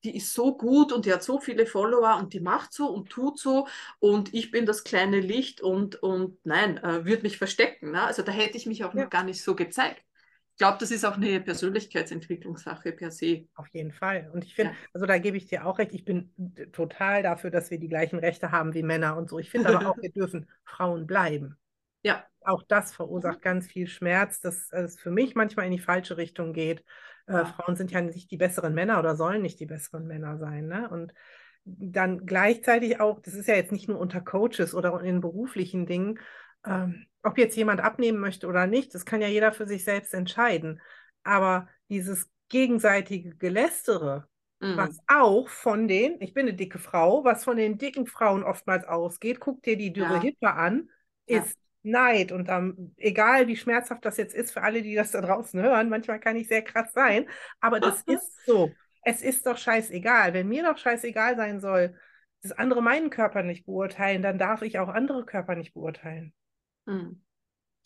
die 0.04 0.18
ist 0.18 0.34
so 0.34 0.58
gut 0.58 0.92
und 0.92 1.06
die 1.06 1.14
hat 1.14 1.22
so 1.22 1.40
viele 1.40 1.68
Follower 1.68 2.18
und 2.18 2.34
die 2.34 2.40
macht 2.40 2.74
so 2.74 2.88
und 2.88 3.12
tut 3.12 3.38
so 3.38 3.68
und 4.00 4.34
ich 4.34 4.50
bin 4.50 4.66
das 4.66 4.84
kleine 4.84 5.20
Licht 5.20 5.62
und, 5.62 6.02
und 6.02 6.44
nein, 6.46 6.80
äh, 6.80 7.06
würde 7.06 7.22
mich 7.22 7.38
verstecken. 7.38 7.92
Ne? 7.92 8.02
Also 8.02 8.24
da 8.24 8.32
hätte 8.32 8.58
ich 8.58 8.66
mich 8.66 8.84
auch 8.84 8.96
ja. 8.96 9.04
noch 9.04 9.10
gar 9.12 9.24
nicht 9.24 9.44
so 9.44 9.56
gezeigt. 9.56 10.02
Ich 10.54 10.58
glaube, 10.58 10.78
das 10.80 10.90
ist 10.90 11.06
auch 11.06 11.18
eine 11.18 11.40
Persönlichkeitsentwicklungssache 11.40 12.92
per 12.94 13.12
se. 13.12 13.48
Auf 13.54 13.68
jeden 13.68 13.92
Fall. 13.92 14.32
Und 14.34 14.46
ich 14.46 14.56
finde, 14.56 14.72
ja. 14.72 14.78
also 14.94 15.06
da 15.06 15.20
gebe 15.20 15.38
ich 15.38 15.46
dir 15.46 15.68
auch 15.68 15.78
recht, 15.78 15.94
ich 15.94 16.06
bin 16.06 16.32
total 16.72 17.22
dafür, 17.22 17.52
dass 17.52 17.70
wir 17.70 17.78
die 17.78 17.90
gleichen 17.90 18.18
Rechte 18.18 18.52
haben 18.52 18.74
wie 18.74 18.82
Männer 18.82 19.16
und 19.16 19.30
so. 19.30 19.38
Ich 19.38 19.52
finde 19.52 19.70
aber 19.70 19.92
auch, 19.92 19.98
wir 20.02 20.12
dürfen 20.12 20.48
Frauen 20.64 21.06
bleiben. 21.06 21.56
Ja. 22.06 22.24
Auch 22.42 22.62
das 22.62 22.94
verursacht 22.94 23.40
mhm. 23.40 23.44
ganz 23.44 23.68
viel 23.68 23.88
Schmerz, 23.88 24.40
dass 24.40 24.72
es 24.72 25.00
für 25.00 25.10
mich 25.10 25.34
manchmal 25.34 25.66
in 25.66 25.72
die 25.72 25.80
falsche 25.80 26.18
Richtung 26.18 26.54
geht. 26.54 26.84
Äh, 27.26 27.46
Frauen 27.46 27.76
sind 27.76 27.92
ja 27.92 28.02
nicht 28.02 28.30
die 28.30 28.38
besseren 28.38 28.76
Männer 28.76 29.00
oder 29.00 29.16
sollen 29.16 29.42
nicht 29.42 29.60
die 29.60 29.66
besseren 29.66 30.06
Männer 30.06 30.38
sein. 30.38 30.68
Ne? 30.68 30.88
Und 30.88 31.14
dann 31.64 32.28
gleichzeitig 32.28 33.00
auch, 33.00 33.20
das 33.20 33.34
ist 33.34 33.48
ja 33.48 33.56
jetzt 33.56 33.72
nicht 33.72 33.90
nur 33.90 33.98
unter 33.98 34.22
Coaches 34.22 34.76
oder 34.76 35.02
in 35.02 35.20
beruflichen 35.20 35.88
Dingen, 35.88 36.20
ähm, 36.64 37.08
ob 37.24 37.40
jetzt 37.40 37.58
jemand 37.58 37.82
abnehmen 37.82 38.20
möchte 38.20 38.46
oder 38.46 38.68
nicht, 38.68 38.94
das 38.94 39.06
kann 39.06 39.22
ja 39.22 39.28
jeder 39.28 39.52
für 39.52 39.66
sich 39.66 39.84
selbst 39.84 40.14
entscheiden. 40.14 40.80
Aber 41.24 41.68
dieses 41.90 42.30
gegenseitige 42.50 43.36
Gelästere, 43.36 44.28
mhm. 44.60 44.78
was 44.78 45.00
auch 45.08 45.50
von 45.50 45.88
den, 45.88 46.22
ich 46.22 46.36
bin 46.36 46.48
eine 46.48 46.56
dicke 46.56 46.78
Frau, 46.78 47.24
was 47.24 47.44
von 47.44 47.58
den 47.58 47.80
dicken 47.80 48.06
Frauen 48.06 48.44
oftmals 48.44 48.86
ausgeht, 48.86 49.40
guck 49.40 49.64
dir 49.64 49.76
die 49.76 49.92
dürre 49.92 50.16
ja. 50.16 50.22
Hippe 50.22 50.54
an, 50.54 50.92
ist 51.26 51.58
Neid 51.86 52.32
und 52.32 52.50
ähm, 52.50 52.94
egal 52.98 53.48
wie 53.48 53.56
schmerzhaft 53.56 54.06
das 54.06 54.18
jetzt 54.18 54.36
ist 54.36 54.52
für 54.52 54.62
alle, 54.62 54.82
die 54.82 54.96
das 54.96 55.12
da 55.12 55.22
draußen 55.22 55.62
hören, 55.62 55.90
manchmal 55.90 56.20
kann 56.20 56.36
ich 56.36 56.48
sehr 56.48 56.62
krass 56.62 56.92
sein, 56.94 57.28
aber 57.60 57.80
das 57.80 58.02
ist 58.08 58.46
so. 58.46 58.72
Es 59.08 59.22
ist 59.22 59.46
doch 59.46 59.58
scheißegal. 59.58 60.34
Wenn 60.34 60.48
mir 60.48 60.64
doch 60.64 60.80
scheißegal 60.80 61.36
sein 61.36 61.60
soll, 61.60 61.96
dass 62.42 62.52
andere 62.52 62.82
meinen 62.82 63.12
Körper 63.12 63.44
nicht 63.44 63.66
beurteilen, 63.66 64.24
dann 64.24 64.40
darf 64.40 64.64
ich 64.64 64.80
auch 64.80 64.90
andere 64.90 65.26
Körper 65.26 65.56
nicht 65.56 65.74
beurteilen. 65.74 66.34
Hm. 66.88 67.22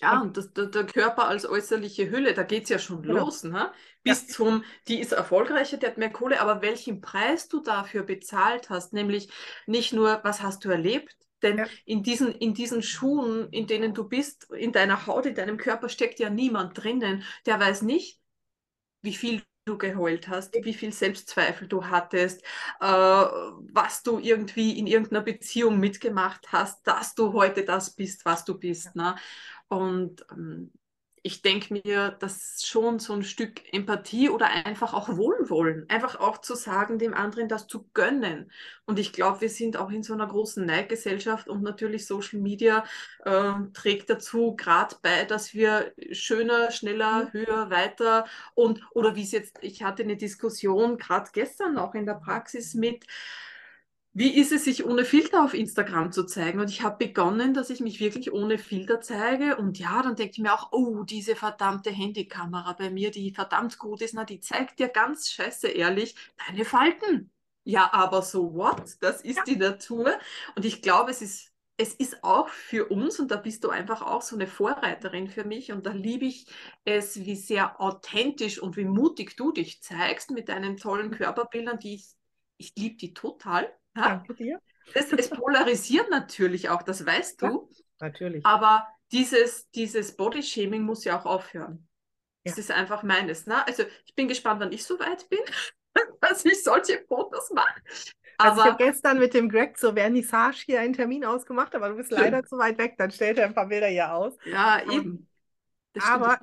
Ja, 0.02 0.22
und 0.22 0.38
das, 0.38 0.54
der, 0.54 0.68
der, 0.68 0.86
Körper 0.86 1.28
als 1.28 1.46
äußerliche 1.46 2.10
Hülle, 2.10 2.34
da 2.34 2.44
geht 2.44 2.64
es 2.64 2.70
ja 2.70 2.80
schon 2.80 3.02
genau. 3.02 3.26
los, 3.26 3.44
ne? 3.44 3.72
Bis 4.04 4.28
ja. 4.28 4.34
zum, 4.34 4.64
die 4.88 5.00
ist 5.02 5.12
erfolgreicher, 5.12 5.76
die 5.76 5.86
hat 5.86 5.98
mehr 5.98 6.10
Kohle, 6.10 6.40
aber 6.40 6.62
welchen 6.62 7.02
Preis 7.02 7.50
du 7.50 7.62
dafür 7.62 8.04
bezahlt 8.04 8.70
hast, 8.70 8.94
nämlich 8.94 9.30
nicht 9.68 9.92
nur, 9.92 10.22
was 10.24 10.42
hast 10.42 10.64
du 10.64 10.70
erlebt, 10.70 11.18
denn 11.42 11.60
ja. 11.60 11.68
in, 11.86 12.04
diesen, 12.04 12.32
in 12.34 12.54
diesen 12.54 12.82
Schuhen, 12.82 13.50
in 13.50 13.68
denen 13.68 13.94
du 13.94 14.08
bist, 14.08 14.52
in 14.52 14.72
deiner 14.72 15.08
Haut, 15.08 15.26
in 15.26 15.36
deinem 15.36 15.58
Körper 15.58 15.90
steckt 15.90 16.20
ja 16.20 16.30
niemand 16.30 16.82
drinnen, 16.82 17.24
der 17.46 17.60
weiß 17.60 17.82
nicht, 17.84 18.20
wie 19.02 19.14
viel 19.14 19.42
du 19.66 19.78
geheult 19.78 20.28
hast, 20.28 20.54
wie 20.64 20.74
viel 20.74 20.92
Selbstzweifel 20.92 21.68
du 21.68 21.86
hattest, 21.86 22.42
äh, 22.82 22.86
was 22.86 24.02
du 24.04 24.20
irgendwie 24.20 24.78
in 24.78 24.88
irgendeiner 24.88 25.22
Beziehung 25.22 25.80
mitgemacht 25.80 26.52
hast, 26.52 26.86
dass 26.88 27.14
du 27.14 27.34
heute 27.34 27.64
das 27.64 27.96
bist, 27.96 28.26
was 28.26 28.46
du 28.46 28.58
bist. 28.58 28.96
Ne? 28.96 29.16
Und 29.68 30.26
ähm, 30.32 30.72
ich 31.24 31.42
denke 31.42 31.74
mir, 31.74 32.12
dass 32.20 32.64
schon 32.66 33.00
so 33.00 33.14
ein 33.14 33.24
Stück 33.24 33.62
Empathie 33.74 34.30
oder 34.30 34.48
einfach 34.48 34.94
auch 34.94 35.10
Wohlwollen, 35.10 35.90
einfach 35.90 36.20
auch 36.20 36.40
zu 36.40 36.56
sagen, 36.56 37.00
dem 37.00 37.14
anderen 37.14 37.48
das 37.48 37.68
zu 37.68 37.90
gönnen. 37.94 38.52
Und 38.86 39.00
ich 39.00 39.14
glaube, 39.14 39.42
wir 39.42 39.50
sind 39.50 39.78
auch 39.78 39.90
in 39.90 40.04
so 40.04 40.14
einer 40.14 40.28
großen 40.28 40.66
Neidgesellschaft 40.66 41.48
und 41.48 41.62
natürlich 41.62 42.08
Social 42.08 42.40
Media 42.40 42.84
äh, 43.26 43.54
trägt 43.74 44.10
dazu 44.10 44.56
gerade 44.56 44.96
bei, 45.02 45.26
dass 45.26 45.54
wir 45.54 45.94
schöner, 46.12 46.72
schneller, 46.72 47.26
mhm. 47.26 47.34
höher, 47.34 47.70
weiter 47.70 48.26
und 48.56 48.82
oder 48.92 49.16
wie 49.16 49.24
es 49.24 49.32
jetzt, 49.32 49.60
ich 49.62 49.84
hatte 49.84 50.04
eine 50.04 50.18
Diskussion 50.18 50.98
gerade 50.98 51.30
gestern 51.34 51.78
auch 51.78 51.94
in 51.96 52.06
der 52.06 52.16
Praxis 52.16 52.74
mit, 52.74 53.06
wie 54.14 54.36
ist 54.38 54.52
es, 54.52 54.66
sich 54.66 54.86
ohne 54.86 55.06
Filter 55.06 55.44
auf 55.44 55.54
Instagram 55.54 56.12
zu 56.12 56.26
zeigen? 56.26 56.60
Und 56.60 56.70
ich 56.70 56.82
habe 56.82 57.06
begonnen, 57.06 57.54
dass 57.54 57.70
ich 57.70 57.80
mich 57.80 58.00
wirklich 58.00 58.34
ohne 58.34 58.58
Filter 58.58 59.02
zeige. 59.02 59.56
Und 59.58 59.78
ja, 59.78 60.02
dann 60.02 60.16
denke 60.16 60.34
ich 60.34 60.40
mir 60.40 60.54
auch, 60.54 60.72
oh, 60.72 61.04
diese 61.04 61.36
verdammte 61.36 61.92
Handykamera 61.92 62.74
bei 62.74 62.90
mir, 62.90 63.12
die 63.12 63.32
verdammt 63.34 63.78
gut 63.78 64.02
ist, 64.02 64.16
na, 64.16 64.26
die 64.26 64.40
zeigt 64.40 64.80
dir 64.80 64.90
ganz 64.90 65.30
scheiße 65.30 65.68
ehrlich 65.68 66.16
deine 66.48 66.66
Falten. 66.66 67.32
Ja, 67.64 67.94
aber 67.94 68.24
so 68.24 68.54
what? 68.56 68.98
Das 69.02 69.22
ist 69.22 69.38
ja. 69.38 69.44
die 69.44 69.58
Natur. 69.58 70.18
Und 70.56 70.66
ich 70.66 70.82
glaube, 70.82 71.12
es 71.12 71.22
ist, 71.22 71.54
es 71.78 71.94
ist 71.94 72.24
auch 72.24 72.50
für 72.50 72.90
uns, 72.90 73.20
und 73.20 73.30
da 73.30 73.38
bist 73.38 73.64
du 73.64 73.70
einfach 73.70 74.02
auch 74.02 74.24
so 74.24 74.36
eine 74.36 74.48
Vorreiterin 74.48 75.28
für 75.30 75.44
mich. 75.46 75.72
Und 75.72 75.86
da 75.86 75.92
liebe 75.92 76.26
ich 76.26 76.48
es, 76.84 77.24
wie 77.26 77.36
sehr 77.36 77.80
authentisch 77.80 78.60
und 78.60 78.76
wie 78.76 78.86
mutig 78.86 79.38
du 79.38 79.52
dich 79.52 79.84
zeigst 79.84 80.32
mit 80.32 80.50
deinen 80.50 80.78
tollen 80.78 81.12
Körperbildern, 81.12 81.78
die 81.80 81.96
ich, 81.96 82.08
ich 82.58 82.74
liebe 82.76 82.98
die 82.98 83.14
total. 83.14 83.72
Danke 84.04 84.34
dir. 84.36 84.60
Es, 84.94 85.12
es, 85.14 85.30
polarisiert 85.30 86.10
natürlich 86.10 86.70
auch, 86.70 86.82
das 86.82 87.06
weißt 87.06 87.42
du. 87.42 87.46
Ja, 87.46 88.08
natürlich. 88.08 88.46
Aber 88.46 88.88
dieses, 89.12 89.70
dieses 89.72 90.16
Bodyshaming 90.16 90.82
muss 90.82 91.04
ja 91.04 91.20
auch 91.20 91.26
aufhören. 91.26 91.88
Ja. 92.44 92.52
Das 92.52 92.58
ist 92.58 92.72
einfach 92.72 93.04
meines. 93.04 93.46
Ne? 93.46 93.66
Also 93.68 93.84
ich 94.06 94.16
bin 94.16 94.28
gespannt, 94.28 94.62
wann 94.62 94.72
ich 94.72 94.84
so 94.84 95.00
weit 95.00 95.30
bin, 95.30 95.40
dass 96.22 96.46
ich 96.46 96.64
solche 96.64 97.04
Fotos 97.08 97.52
mache. 97.52 97.82
Also 98.38 98.62
ich 98.62 98.68
habe 98.68 98.84
gestern 98.84 99.20
mit 99.20 99.34
dem 99.34 99.50
Greg 99.50 99.78
zur 99.78 99.94
Vernissage 99.94 100.64
hier 100.66 100.80
einen 100.80 100.94
Termin 100.94 101.26
ausgemacht, 101.26 101.76
aber 101.76 101.90
du 101.90 101.96
bist 101.96 102.12
leider 102.12 102.44
zu 102.46 102.58
weit 102.58 102.78
weg. 102.78 102.96
Dann 102.98 103.12
stellt 103.12 103.38
er 103.38 103.46
ein 103.46 103.54
paar 103.54 103.68
Bilder 103.68 103.88
hier 103.88 104.14
aus. 104.14 104.34
Ja, 104.46 104.82
eben. 104.90 105.29
Das 105.94 106.06
aber 106.06 106.40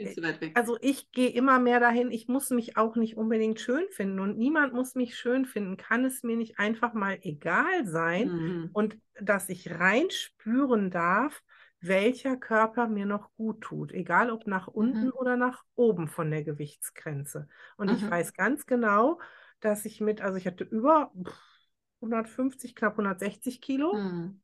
also 0.55 0.77
ich 0.81 1.13
gehe 1.13 1.29
immer 1.29 1.61
mehr 1.61 1.79
dahin, 1.79 2.11
ich 2.11 2.27
muss 2.27 2.51
mich 2.51 2.77
auch 2.77 2.97
nicht 2.97 3.17
unbedingt 3.17 3.61
schön 3.61 3.85
finden 3.91 4.19
und 4.19 4.37
niemand 4.37 4.75
muss 4.75 4.97
mich 4.97 5.17
schön 5.17 5.47
finden. 5.47 5.77
Kann 5.77 6.05
es 6.05 6.25
mir 6.25 6.37
nicht 6.37 6.59
einfach 6.59 6.95
mal 6.95 7.19
egal 7.23 7.87
sein 7.87 8.29
mhm. 8.29 8.71
und 8.73 8.99
dass 9.21 9.49
ich 9.49 9.71
reinspüren 9.71 10.91
darf, 10.91 11.43
welcher 11.81 12.37
Körper 12.37 12.89
mir 12.89 13.07
noch 13.07 13.33
gut 13.37 13.61
tut, 13.61 13.93
egal 13.93 14.31
ob 14.31 14.49
nach 14.49 14.67
unten 14.67 15.07
mhm. 15.07 15.13
oder 15.13 15.37
nach 15.37 15.63
oben 15.77 16.09
von 16.09 16.31
der 16.31 16.43
Gewichtsgrenze. 16.43 17.49
Und 17.77 17.91
mhm. 17.91 17.97
ich 17.97 18.11
weiß 18.11 18.35
ganz 18.35 18.67
genau, 18.67 19.21
dass 19.61 19.85
ich 19.85 20.01
mit, 20.01 20.23
also 20.23 20.39
ich 20.39 20.49
hatte 20.49 20.65
über 20.65 21.13
150, 22.01 22.75
knapp 22.75 22.95
160 22.95 23.61
Kilo. 23.61 23.95
Mhm 23.95 24.41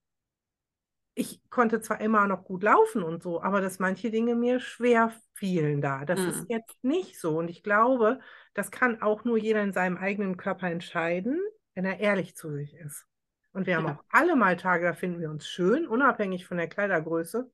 ich 1.15 1.41
konnte 1.51 1.81
zwar 1.81 2.01
immer 2.01 2.27
noch 2.27 2.45
gut 2.45 2.63
laufen 2.63 3.03
und 3.03 3.23
so, 3.23 3.43
aber 3.43 3.61
dass 3.61 3.79
manche 3.79 4.11
Dinge 4.11 4.35
mir 4.35 4.61
schwer 4.61 5.13
fielen 5.35 5.81
da. 5.81 6.05
Das 6.05 6.21
mhm. 6.21 6.29
ist 6.29 6.47
jetzt 6.49 6.83
nicht 6.83 7.21
so. 7.21 7.39
Und 7.39 7.49
ich 7.49 7.63
glaube, 7.63 8.21
das 8.55 8.71
kann 8.71 9.03
auch 9.03 9.25
nur 9.25 9.37
jeder 9.37 9.63
in 9.63 9.73
seinem 9.73 9.99
eigenen 9.99 10.37
Körper 10.37 10.71
entscheiden, 10.71 11.39
wenn 11.75 11.85
er 11.85 12.01
ehrlich 12.01 12.35
zu 12.35 12.51
sich 12.53 12.75
ist. 12.75 13.07
Und 13.53 13.67
wir 13.67 13.77
haben 13.77 13.87
ja. 13.87 13.95
auch 13.95 14.05
alle 14.09 14.37
mal 14.37 14.57
Tage, 14.57 14.87
da 14.87 14.95
finden 14.95 15.21
wir 15.21 15.31
uns 15.31 15.47
schön, 15.47 15.87
unabhängig 15.87 16.47
von 16.47 16.57
der 16.57 16.69
Kleidergröße 16.69 17.51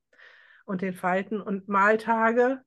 und 0.65 0.81
den 0.81 0.93
Falten. 0.93 1.41
Und 1.41 1.67
mal 1.67 1.97
Tage, 1.97 2.61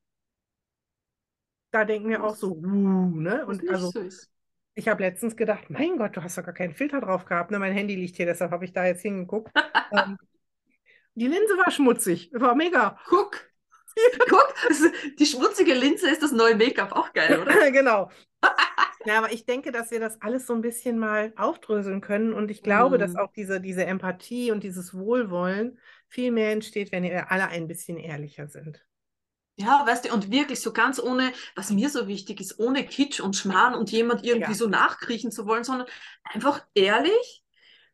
da 1.71 1.85
denken 1.85 2.09
wir 2.09 2.23
auch 2.23 2.35
so, 2.35 2.53
uh, 2.53 3.19
ne? 3.19 3.47
Und 3.47 3.67
also, 3.67 3.89
so 3.89 4.07
Ich 4.75 4.87
habe 4.87 5.01
letztens 5.01 5.35
gedacht, 5.35 5.71
mein 5.71 5.97
Gott, 5.97 6.15
du 6.15 6.21
hast 6.21 6.37
doch 6.37 6.43
gar 6.43 6.53
keinen 6.53 6.73
Filter 6.73 7.01
drauf 7.01 7.25
gehabt. 7.25 7.49
Ne? 7.49 7.57
Mein 7.57 7.73
Handy 7.73 7.95
liegt 7.95 8.15
hier, 8.15 8.27
deshalb 8.27 8.51
habe 8.51 8.65
ich 8.65 8.73
da 8.73 8.85
jetzt 8.85 9.01
hingeguckt. 9.01 9.51
ähm, 9.91 10.17
die 11.15 11.27
Linse 11.27 11.57
war 11.57 11.71
schmutzig. 11.71 12.31
War 12.33 12.55
mega. 12.55 12.99
Guck. 13.05 13.49
Guck, 14.27 14.53
die 15.19 15.25
schmutzige 15.25 15.75
Linse 15.75 16.09
ist 16.09 16.23
das 16.23 16.31
neue 16.31 16.55
Make-up. 16.55 16.93
Auch 16.93 17.13
geil, 17.13 17.39
oder? 17.41 17.71
genau. 17.71 18.09
Ja, 19.05 19.17
aber 19.17 19.33
ich 19.33 19.45
denke, 19.45 19.73
dass 19.73 19.91
wir 19.91 19.99
das 19.99 20.21
alles 20.21 20.47
so 20.47 20.53
ein 20.53 20.61
bisschen 20.61 20.97
mal 20.97 21.33
aufdröseln 21.35 21.99
können. 21.99 22.31
Und 22.31 22.49
ich 22.49 22.63
glaube, 22.63 22.95
mm. 22.95 22.99
dass 23.01 23.11
mhm. 23.11 23.19
auch 23.19 23.33
diese, 23.33 23.59
diese 23.59 23.85
Empathie 23.85 24.51
und 24.51 24.63
dieses 24.63 24.93
Wohlwollen 24.93 25.77
viel 26.07 26.31
mehr 26.31 26.53
entsteht, 26.53 26.93
wenn 26.93 27.03
wir 27.03 27.29
alle 27.29 27.49
ein 27.49 27.67
bisschen 27.67 27.97
ehrlicher 27.97 28.47
sind. 28.47 28.81
Ja, 29.55 29.85
weißt 29.85 30.05
du, 30.05 30.13
und 30.13 30.31
wirklich 30.31 30.61
so 30.61 30.71
ganz 30.71 30.99
ohne, 30.99 31.33
was 31.53 31.69
mir 31.69 31.89
so 31.89 32.07
wichtig 32.07 32.39
ist, 32.39 32.59
ohne 32.59 32.85
Kitsch 32.85 33.19
und 33.19 33.35
Schmarrn 33.35 33.75
und 33.75 33.91
jemand 33.91 34.23
irgendwie 34.23 34.51
ja. 34.51 34.57
so 34.57 34.67
nachkriechen 34.67 35.31
zu 35.31 35.45
wollen, 35.45 35.65
sondern 35.65 35.87
einfach 36.23 36.65
ehrlich, 36.73 37.43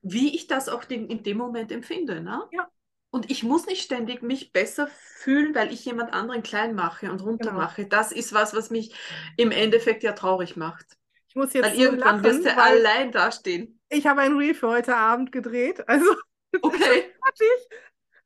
wie 0.02 0.36
ich 0.36 0.48
das 0.48 0.70
auch 0.70 0.84
in, 0.90 1.08
in 1.10 1.24
dem 1.24 1.38
Moment 1.38 1.72
empfinde. 1.72 2.22
Ne? 2.22 2.44
Ja. 2.52 2.70
Und 3.12 3.32
ich 3.32 3.44
muss 3.44 3.66
nicht 3.66 3.84
ständig 3.84 4.22
mich 4.22 4.52
besser 4.52 4.88
fühlen, 4.88 5.56
weil 5.56 5.74
ich 5.74 5.84
jemand 5.86 6.14
anderen 6.14 6.44
klein 6.44 6.76
mache 6.76 7.12
und 7.12 7.22
runter 7.22 7.50
genau. 7.50 7.62
mache. 7.62 7.86
Das 7.86 8.12
ist 8.12 8.34
was, 8.34 8.54
was 8.54 8.70
mich 8.70 8.94
im 9.36 9.52
Endeffekt 9.52 10.04
ja 10.04 10.14
traurig 10.14 10.56
macht. 10.56 10.86
Ich 11.28 11.36
muss 11.36 11.54
jetzt 11.54 11.66
weil 11.66 11.76
so 11.76 11.82
irgendwann 11.82 12.22
lachen, 12.22 12.24
wirst 12.24 12.46
du 12.46 12.58
allein 12.58 13.12
dastehen. 13.12 13.80
Ich 13.90 14.06
habe 14.06 14.22
ein 14.22 14.38
Reel 14.38 14.54
für 14.54 14.68
heute 14.68 14.96
Abend 14.96 15.32
gedreht. 15.32 15.88
Also 15.88 16.06
okay. 16.62 17.14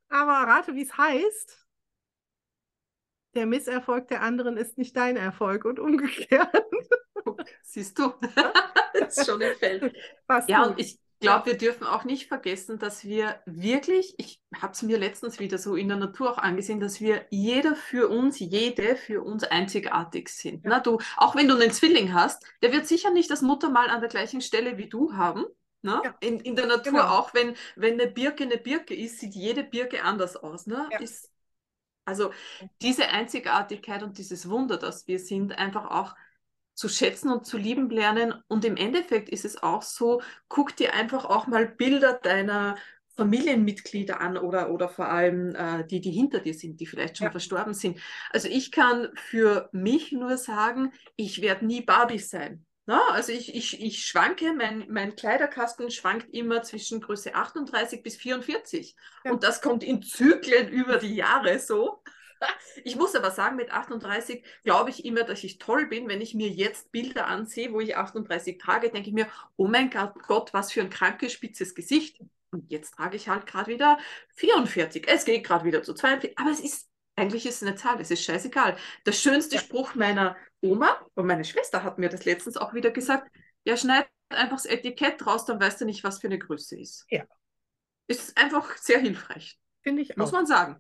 Aber 0.10 0.52
rate, 0.52 0.76
wie 0.76 0.84
es 0.84 0.98
heißt 0.98 1.64
der 3.34 3.46
Misserfolg 3.46 4.08
der 4.08 4.22
anderen 4.22 4.58
ist 4.58 4.78
nicht 4.78 4.96
dein 4.96 5.18
Erfolg 5.18 5.66
und 5.66 5.80
umgekehrt. 5.80 6.50
Siehst 7.64 7.98
du, 7.98 8.14
das 8.94 8.94
ist 9.18 9.26
schon 9.26 9.42
ein 9.42 9.56
Feld. 9.56 9.96
Fast 10.28 10.50
ja, 10.50 10.64
und 10.64 10.80
ich 10.80 11.00
glaube, 11.24 11.46
wir 11.48 11.58
dürfen 11.58 11.86
auch 11.86 12.04
nicht 12.04 12.28
vergessen, 12.28 12.80
dass 12.80 13.04
wir 13.04 13.42
wirklich, 13.46 14.16
ich 14.18 14.42
habe 14.56 14.74
es 14.74 14.82
mir 14.84 14.98
letztens 14.98 15.40
wieder 15.40 15.58
so 15.58 15.76
in 15.76 15.88
der 15.88 15.98
Natur 15.98 16.32
auch 16.32 16.38
angesehen, 16.38 16.80
dass 16.80 17.02
wir 17.02 17.26
jeder 17.30 17.76
für 17.76 18.10
uns, 18.10 18.40
jede 18.40 18.96
für 18.96 19.24
uns 19.24 19.44
einzigartig 19.44 20.30
sind. 20.30 20.64
Ja. 20.64 20.70
Na, 20.70 20.80
du, 20.80 21.00
auch 21.18 21.36
wenn 21.36 21.48
du 21.48 21.56
einen 21.56 21.72
Zwilling 21.72 22.14
hast, 22.14 22.46
der 22.62 22.72
wird 22.72 22.88
sicher 22.88 23.12
nicht 23.12 23.32
das 23.32 23.42
Muttermal 23.42 23.90
an 23.90 24.02
der 24.02 24.10
gleichen 24.10 24.42
Stelle 24.42 24.78
wie 24.78 24.90
du 24.90 25.14
haben. 25.14 25.46
Ne? 25.82 26.02
Ja. 26.04 26.16
In, 26.22 26.40
in 26.40 26.56
der 26.56 26.68
Natur 26.68 26.94
genau. 26.94 27.08
auch, 27.08 27.34
wenn, 27.34 27.56
wenn 27.76 28.00
eine 28.00 28.10
Birke 28.10 28.44
eine 28.44 28.58
Birke 28.58 28.96
ist, 28.96 29.20
sieht 29.20 29.36
jede 29.36 29.64
Birke 29.64 30.04
anders 30.04 30.38
aus. 30.38 30.66
Ne? 30.66 30.88
Ja. 30.92 31.00
Ist, 31.00 31.30
also 32.06 32.32
diese 32.82 33.10
Einzigartigkeit 33.10 34.04
und 34.04 34.18
dieses 34.18 34.50
Wunder, 34.50 34.78
das 34.78 35.08
wir 35.08 35.20
sind, 35.20 35.58
einfach 35.58 35.92
auch 35.92 36.16
zu 36.74 36.90
schätzen 36.90 37.30
und 37.32 37.46
zu 37.46 37.58
lieben 37.58 37.90
lernen. 37.90 38.34
Und 38.48 38.66
im 38.66 38.78
Endeffekt 38.78 39.30
ist 39.30 39.46
es 39.46 39.62
auch 39.62 39.82
so, 39.82 40.22
guck 40.48 40.76
dir 40.76 40.94
einfach 40.94 41.26
auch 41.26 41.48
mal 41.48 41.68
Bilder 41.68 42.14
deiner 42.14 42.76
Familienmitglieder 43.16 44.20
an 44.20 44.38
oder, 44.38 44.72
oder 44.72 44.90
vor 44.90 45.08
allem 45.08 45.54
äh, 45.56 45.86
die, 45.86 46.02
die 46.02 46.12
hinter 46.12 46.40
dir 46.40 46.54
sind, 46.54 46.80
die 46.80 46.88
vielleicht 46.88 47.18
schon 47.18 47.26
ja. 47.26 47.32
verstorben 47.32 47.74
sind. 47.74 48.00
Also 48.32 48.48
ich 48.48 48.72
kann 48.72 49.10
für 49.16 49.70
mich 49.72 50.12
nur 50.12 50.38
sagen, 50.38 50.92
ich 51.16 51.42
werde 51.42 51.66
nie 51.66 51.82
Barbie 51.82 52.20
sein. 52.20 52.66
Na, 52.86 53.02
also 53.12 53.32
ich, 53.32 53.56
ich, 53.56 53.82
ich 53.82 54.06
schwanke, 54.06 54.54
mein, 54.54 54.86
mein 54.90 55.16
Kleiderkasten 55.16 55.90
schwankt 55.90 56.34
immer 56.34 56.64
zwischen 56.64 57.00
Größe 57.00 57.34
38 57.34 58.04
bis 58.04 58.18
44. 58.18 58.96
Ja. 59.24 59.32
Und 59.32 59.44
das 59.44 59.62
kommt 59.62 59.84
in 59.84 60.02
Zyklen 60.02 60.68
über 60.68 60.98
die 60.98 61.16
Jahre 61.16 61.60
so. 61.60 62.02
Ich 62.84 62.96
muss 62.96 63.16
aber 63.16 63.32
sagen, 63.32 63.56
mit 63.56 63.72
38 63.72 64.44
glaube 64.64 64.90
ich 64.90 65.06
immer, 65.06 65.24
dass 65.24 65.44
ich 65.44 65.60
toll 65.60 65.86
bin. 65.86 66.08
Wenn 66.08 66.22
ich 66.22 66.34
mir 66.34 66.50
jetzt 66.50 66.92
Bilder 66.92 67.28
ansehe, 67.28 67.72
wo 67.72 67.80
ich 67.80 67.96
38 67.96 68.58
trage, 68.58 68.90
denke 68.90 69.10
ich 69.10 69.14
mir, 69.14 69.28
oh 69.58 69.68
mein 69.68 69.90
Gott, 69.90 70.54
was 70.54 70.72
für 70.72 70.82
ein 70.82 70.90
krankes, 70.90 71.34
spitzes 71.34 71.76
Gesicht. 71.76 72.20
Und 72.52 72.72
jetzt 72.72 72.96
trage 72.96 73.16
ich 73.16 73.30
halt 73.30 73.46
gerade 73.46 73.72
wieder 73.72 73.98
44. 74.36 75.08
Es 75.08 75.26
geht 75.26 75.46
gerade 75.46 75.66
wieder 75.66 75.84
zu 75.84 75.94
42. 75.94 76.38
Aber 76.38 76.52
es 76.52 76.60
ist, 76.60 76.90
eigentlich 77.16 77.46
ist 77.46 77.62
es 77.62 77.68
eine 77.68 77.76
Zahl, 77.76 78.00
es 78.02 78.12
ist 78.12 78.24
scheißegal. 78.24 78.76
Der 79.06 79.12
schönste 79.12 79.56
ja. 79.56 79.62
Spruch 79.62 79.96
meiner 79.96 80.36
Oma 80.62 81.00
und 81.14 81.28
meine 81.28 81.44
Schwester 81.46 81.84
hat 81.84 82.00
mir 82.00 82.10
das 82.10 82.26
letztens 82.26 82.58
auch 82.58 82.74
wieder 82.74 82.92
gesagt, 82.92 83.30
ja, 83.66 83.78
schneid 83.78 84.08
einfach 84.30 84.58
das 84.58 84.66
Etikett 84.66 85.26
raus, 85.26 85.46
dann 85.46 85.60
weißt 85.60 85.82
du 85.82 85.86
nicht, 85.86 86.04
was 86.04 86.20
für 86.20 86.28
eine 86.28 86.40
Größe 86.40 86.80
ist. 86.80 87.06
Ja. 87.10 87.24
Ist 88.08 88.38
einfach 88.38 88.78
sehr 88.78 89.00
hilfreich. 89.00 89.60
Finde 89.84 90.02
ich 90.02 90.14
auch. 90.14 90.18
Muss 90.18 90.32
man 90.32 90.46
sagen. 90.46 90.80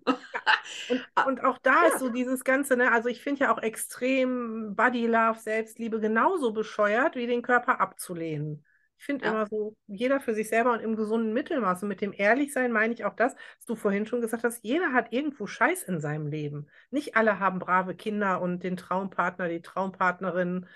Und, 0.89 1.05
und, 1.27 1.43
auch 1.43 1.57
da 1.59 1.83
ja. 1.83 1.87
ist 1.89 1.99
so 1.99 2.09
dieses 2.09 2.43
Ganze, 2.45 2.77
ne, 2.77 2.91
also 2.91 3.09
ich 3.09 3.21
finde 3.21 3.41
ja 3.41 3.53
auch 3.53 3.61
extrem 3.61 4.75
Body 4.75 5.07
Love, 5.07 5.39
Selbstliebe 5.39 5.99
genauso 5.99 6.53
bescheuert, 6.53 7.15
wie 7.15 7.27
den 7.27 7.41
Körper 7.41 7.81
abzulehnen. 7.81 8.65
Ich 8.97 9.05
finde 9.05 9.25
ja. 9.25 9.31
immer 9.31 9.47
so, 9.47 9.75
jeder 9.87 10.21
für 10.21 10.33
sich 10.33 10.47
selber 10.47 10.71
und 10.71 10.79
im 10.79 10.95
gesunden 10.95 11.33
Mittelmaß. 11.33 11.83
Und 11.83 11.89
mit 11.89 11.99
dem 11.99 12.13
Ehrlichsein 12.13 12.71
meine 12.71 12.93
ich 12.93 13.03
auch 13.03 13.15
das, 13.15 13.35
was 13.57 13.65
du 13.65 13.75
vorhin 13.75 14.05
schon 14.05 14.21
gesagt 14.21 14.45
hast, 14.45 14.63
jeder 14.63 14.93
hat 14.93 15.11
irgendwo 15.11 15.45
Scheiß 15.45 15.83
in 15.83 15.99
seinem 15.99 16.27
Leben. 16.27 16.67
Nicht 16.89 17.17
alle 17.17 17.39
haben 17.39 17.59
brave 17.59 17.95
Kinder 17.95 18.41
und 18.41 18.63
den 18.63 18.77
Traumpartner, 18.77 19.49
die 19.49 19.61
Traumpartnerin, 19.61 20.67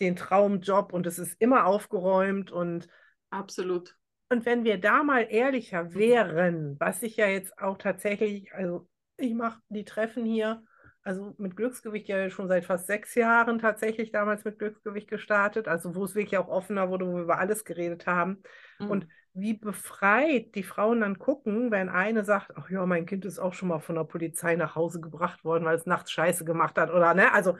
den 0.00 0.16
Traumjob 0.16 0.92
und 0.92 1.06
es 1.06 1.20
ist 1.20 1.40
immer 1.40 1.66
aufgeräumt 1.66 2.50
und 2.50 2.88
absolut. 3.30 3.96
Und 4.28 4.44
wenn 4.44 4.64
wir 4.64 4.78
da 4.78 5.02
mal 5.02 5.26
ehrlicher 5.30 5.94
wären, 5.94 6.76
was 6.80 7.02
ich 7.02 7.16
ja 7.16 7.26
jetzt 7.26 7.58
auch 7.58 7.78
tatsächlich, 7.78 8.52
also 8.52 8.88
ich 9.16 9.34
mache 9.34 9.60
die 9.68 9.84
Treffen 9.84 10.24
hier 10.24 10.62
also 11.06 11.36
mit 11.38 11.54
Glücksgewicht 11.54 12.08
ja 12.08 12.28
schon 12.30 12.48
seit 12.48 12.64
fast 12.64 12.88
sechs 12.88 13.14
Jahren 13.14 13.60
tatsächlich 13.60 14.10
damals 14.10 14.44
mit 14.44 14.58
Glücksgewicht 14.58 15.08
gestartet, 15.08 15.68
also 15.68 15.94
wo 15.94 16.02
es 16.02 16.16
wirklich 16.16 16.36
auch 16.36 16.48
offener 16.48 16.90
wurde, 16.90 17.06
wo 17.06 17.14
wir 17.14 17.22
über 17.22 17.38
alles 17.38 17.64
geredet 17.64 18.08
haben. 18.08 18.42
Mhm. 18.80 18.90
Und 18.90 19.08
wie 19.32 19.54
befreit 19.54 20.56
die 20.56 20.64
Frauen 20.64 21.02
dann 21.02 21.20
gucken, 21.20 21.70
wenn 21.70 21.88
eine 21.88 22.24
sagt, 22.24 22.54
ach 22.56 22.68
ja, 22.70 22.84
mein 22.86 23.06
Kind 23.06 23.24
ist 23.24 23.38
auch 23.38 23.54
schon 23.54 23.68
mal 23.68 23.78
von 23.78 23.94
der 23.94 24.02
Polizei 24.02 24.56
nach 24.56 24.74
Hause 24.74 25.00
gebracht 25.00 25.44
worden, 25.44 25.64
weil 25.64 25.76
es 25.76 25.86
nachts 25.86 26.10
Scheiße 26.10 26.44
gemacht 26.44 26.76
hat 26.76 26.90
oder 26.90 27.14
ne, 27.14 27.32
also 27.32 27.56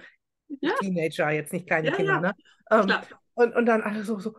ja. 0.48 0.74
Teenager, 0.80 1.30
jetzt 1.30 1.52
nicht 1.52 1.68
kleine 1.68 1.90
ja, 1.90 1.94
Kinder, 1.94 2.14
ja. 2.14 2.20
ne? 2.20 2.34
Ähm, 2.72 2.92
und, 3.34 3.54
und 3.54 3.66
dann 3.66 3.82
alle 3.82 4.02
so, 4.02 4.18
so 4.18 4.34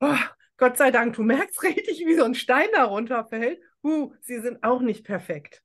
oh, 0.00 0.16
Gott 0.60 0.76
sei 0.76 0.90
Dank, 0.90 1.16
du 1.16 1.22
merkst 1.22 1.62
richtig, 1.62 2.04
wie 2.04 2.14
so 2.14 2.24
ein 2.24 2.34
Stein 2.34 2.68
darunter 2.74 3.24
fällt. 3.24 3.60
Uh, 3.82 4.12
sie 4.20 4.40
sind 4.40 4.62
auch 4.62 4.82
nicht 4.82 5.04
perfekt. 5.06 5.62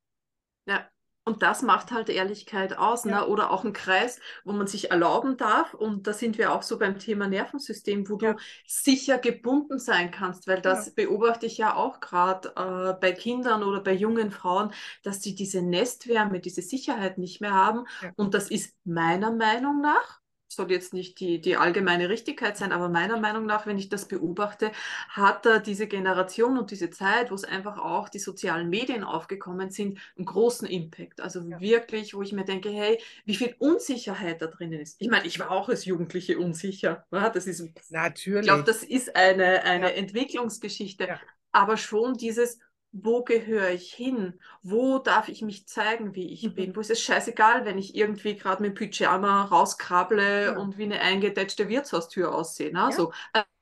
Ja, 0.66 0.88
und 1.26 1.42
das 1.42 1.64
macht 1.64 1.92
halt 1.92 2.08
Ehrlichkeit 2.08 2.78
aus, 2.78 3.04
ne? 3.04 3.12
ja. 3.12 3.20
ne? 3.20 3.28
oder 3.28 3.52
auch 3.52 3.66
ein 3.66 3.74
Kreis, 3.74 4.22
wo 4.46 4.54
man 4.54 4.68
sich 4.68 4.92
erlauben 4.92 5.36
darf. 5.36 5.74
Und 5.74 6.08
da 6.08 6.14
sind 6.14 6.38
wir 6.38 6.54
auch 6.54 6.62
so 6.62 6.80
beim 6.80 6.98
Thema 6.98 7.28
Nervensystem, 7.28 8.08
wo 8.08 8.18
ja. 8.20 8.34
du 8.34 8.40
sicher 8.66 9.18
gebunden 9.18 9.80
sein 9.80 10.12
kannst, 10.12 10.48
weil 10.48 10.62
das 10.62 10.86
ja. 10.86 10.92
beobachte 10.96 11.46
ich 11.46 11.58
ja 11.58 11.76
auch 11.76 12.00
gerade 12.00 12.54
äh, 12.56 12.94
bei 13.02 13.12
Kindern 13.12 13.64
oder 13.64 13.82
bei 13.82 13.94
jungen 13.94 14.32
Frauen, 14.32 14.72
dass 15.04 15.22
sie 15.22 15.36
diese 15.36 15.62
Nestwärme, 15.62 16.40
diese 16.40 16.62
Sicherheit 16.62 17.18
nicht 17.18 17.42
mehr 17.42 17.54
haben. 17.54 17.86
Und 18.16 18.34
das 18.34 18.50
ist 18.50 18.74
meiner 18.86 19.32
Meinung 19.32 19.82
nach 19.82 20.22
soll 20.56 20.72
jetzt 20.72 20.94
nicht 20.94 21.20
die, 21.20 21.40
die 21.40 21.58
allgemeine 21.58 22.10
Richtigkeit 22.10 22.58
sein, 22.58 22.72
aber 22.72 22.90
meiner 22.90 23.20
Meinung 23.20 23.46
nach, 23.46 23.66
wenn 23.66 23.78
ich 23.78 23.90
das 23.90 24.08
beobachte, 24.08 24.72
hat 25.10 25.46
da 25.46 25.60
diese 25.60 25.88
Generation 25.88 26.58
und 26.58 26.72
diese 26.72 26.90
Zeit, 26.90 27.32
wo 27.32 27.36
es 27.36 27.44
einfach 27.44 27.78
auch 27.78 28.10
die 28.10 28.20
sozialen 28.20 28.70
Medien 28.70 29.04
aufgekommen 29.04 29.70
sind, 29.70 30.00
einen 30.18 30.26
großen 30.26 30.68
Impact. 30.68 31.22
Also 31.22 31.42
ja. 31.42 31.60
wirklich, 31.60 32.14
wo 32.14 32.22
ich 32.22 32.34
mir 32.34 32.46
denke, 32.46 32.70
hey, 32.70 33.00
wie 33.26 33.36
viel 33.36 33.56
Unsicherheit 33.60 34.42
da 34.42 34.48
drinnen 34.48 34.80
ist. 34.80 34.96
Ich 35.00 35.10
meine, 35.10 35.28
ich 35.28 35.40
war 35.40 35.52
auch 35.52 35.70
als 35.70 35.86
Jugendliche 35.86 36.38
unsicher. 36.40 37.06
Ja, 37.12 37.30
das 37.30 37.48
ist, 37.48 37.64
Natürlich. 37.90 38.42
Ich 38.42 38.48
glaube, 38.48 38.64
das 38.64 38.84
ist 38.84 39.16
eine, 39.16 39.64
eine 39.64 39.90
ja. 39.90 39.96
Entwicklungsgeschichte. 39.96 41.20
Aber 41.52 41.78
schon 41.78 42.16
dieses, 42.16 42.60
wo 42.98 43.24
gehöre 43.24 43.72
ich 43.72 43.94
hin? 43.94 44.40
Wo 44.64 45.00
darf 45.00 45.28
ich 45.28 45.42
mich 45.42 45.68
zeigen, 45.68 46.16
wie 46.16 46.32
ich 46.32 46.44
mhm. 46.44 46.56
bin? 46.56 46.76
Wo 46.76 46.80
ist 46.80 46.90
es 46.90 47.02
scheißegal, 47.02 47.66
wenn 47.66 47.78
ich 47.78 47.96
irgendwie 47.96 48.36
gerade 48.38 48.62
mit 48.62 48.76
Pyjama 48.76 49.44
rauskrabble 49.44 50.46
ja. 50.46 50.58
und 50.58 50.78
wie 50.78 50.84
eine 50.84 51.02
eingedetschte 51.02 51.68
Wirtshaustür 51.68 52.34
aussehe. 52.34 52.72
Ne? 52.72 52.80
Ja. 52.80 52.92
So, 52.92 53.12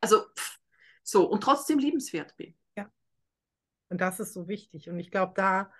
also, 0.02 0.22
pff, 0.36 0.60
so, 1.02 1.26
und 1.26 1.42
trotzdem 1.42 1.80
liebenswert 1.80 2.38
bin. 2.38 2.54
Ja. 2.78 2.92
Und 3.90 4.02
das 4.02 4.20
ist 4.20 4.34
so 4.34 4.48
wichtig. 4.48 4.90
Und 4.90 5.00
ich 5.00 5.10
glaube, 5.10 5.34
da 5.36 5.72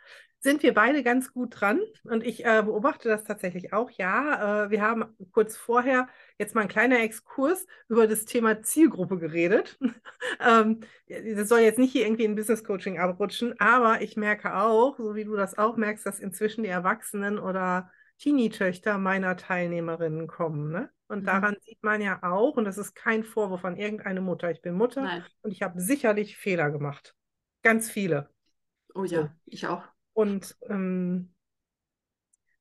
sind 0.44 0.62
wir 0.62 0.74
beide 0.74 1.04
ganz 1.04 1.32
gut 1.32 1.62
dran. 1.62 1.80
Und 2.04 2.24
ich 2.24 2.46
äh, 2.46 2.62
beobachte 2.64 3.08
das 3.08 3.24
tatsächlich 3.24 3.72
auch. 3.72 3.90
Ja, 3.92 4.66
äh, 4.66 4.70
wir 4.70 4.82
haben 4.82 5.06
kurz 5.32 5.56
vorher 5.56 6.08
jetzt 6.38 6.54
mal 6.54 6.62
ein 6.62 6.68
kleiner 6.68 7.00
Exkurs 7.00 7.66
über 7.88 8.08
das 8.08 8.26
Thema 8.26 8.62
Zielgruppe 8.62 9.18
geredet. 9.18 9.80
ähm, 10.46 10.82
das 11.08 11.48
soll 11.48 11.62
jetzt 11.62 11.80
nicht 11.80 11.94
hier 11.94 12.06
irgendwie 12.06 12.26
in 12.26 12.36
Business 12.36 12.66
Coaching 12.66 13.00
abrutschen, 13.00 13.58
aber 13.60 14.02
ich 14.02 14.18
merke 14.18 14.56
auch, 14.56 14.98
so 14.98 15.16
wie 15.16 15.24
du 15.24 15.36
das 15.38 15.58
auch 15.58 15.78
merkst, 15.78 16.06
dass 16.06 16.20
inzwischen 16.20 16.64
die 16.64 16.70
Erwachsenen 16.70 17.40
oder 17.40 17.90
Teenie-Töchter 18.20 18.98
meiner 18.98 19.38
Teilnehmerinnen 19.38 20.28
kommen. 20.28 20.72
Ne? 20.72 20.90
Und 21.08 21.22
mhm. 21.22 21.26
daran 21.26 21.56
sieht 21.62 21.82
man 21.84 22.02
ja 22.02 22.22
auch, 22.22 22.58
und 22.58 22.66
das 22.66 22.78
ist 22.78 22.96
kein 22.96 23.24
Vorwurf 23.24 23.64
an 23.64 23.78
irgendeine 23.78 24.20
Mutter, 24.20 24.52
ich 24.52 24.62
bin 24.62 24.74
Mutter 24.74 25.04
Nein. 25.04 25.26
und 25.42 25.52
ich 25.52 25.62
habe 25.62 25.80
sicherlich 25.80 26.36
Fehler 26.36 26.70
gemacht. 26.70 27.16
Ganz 27.62 27.90
viele. 27.90 28.30
Oh 28.94 29.06
ja, 29.06 29.22
so. 29.22 29.30
ich 29.46 29.68
auch. 29.68 29.93
Und 30.14 30.58
ähm, 30.70 31.34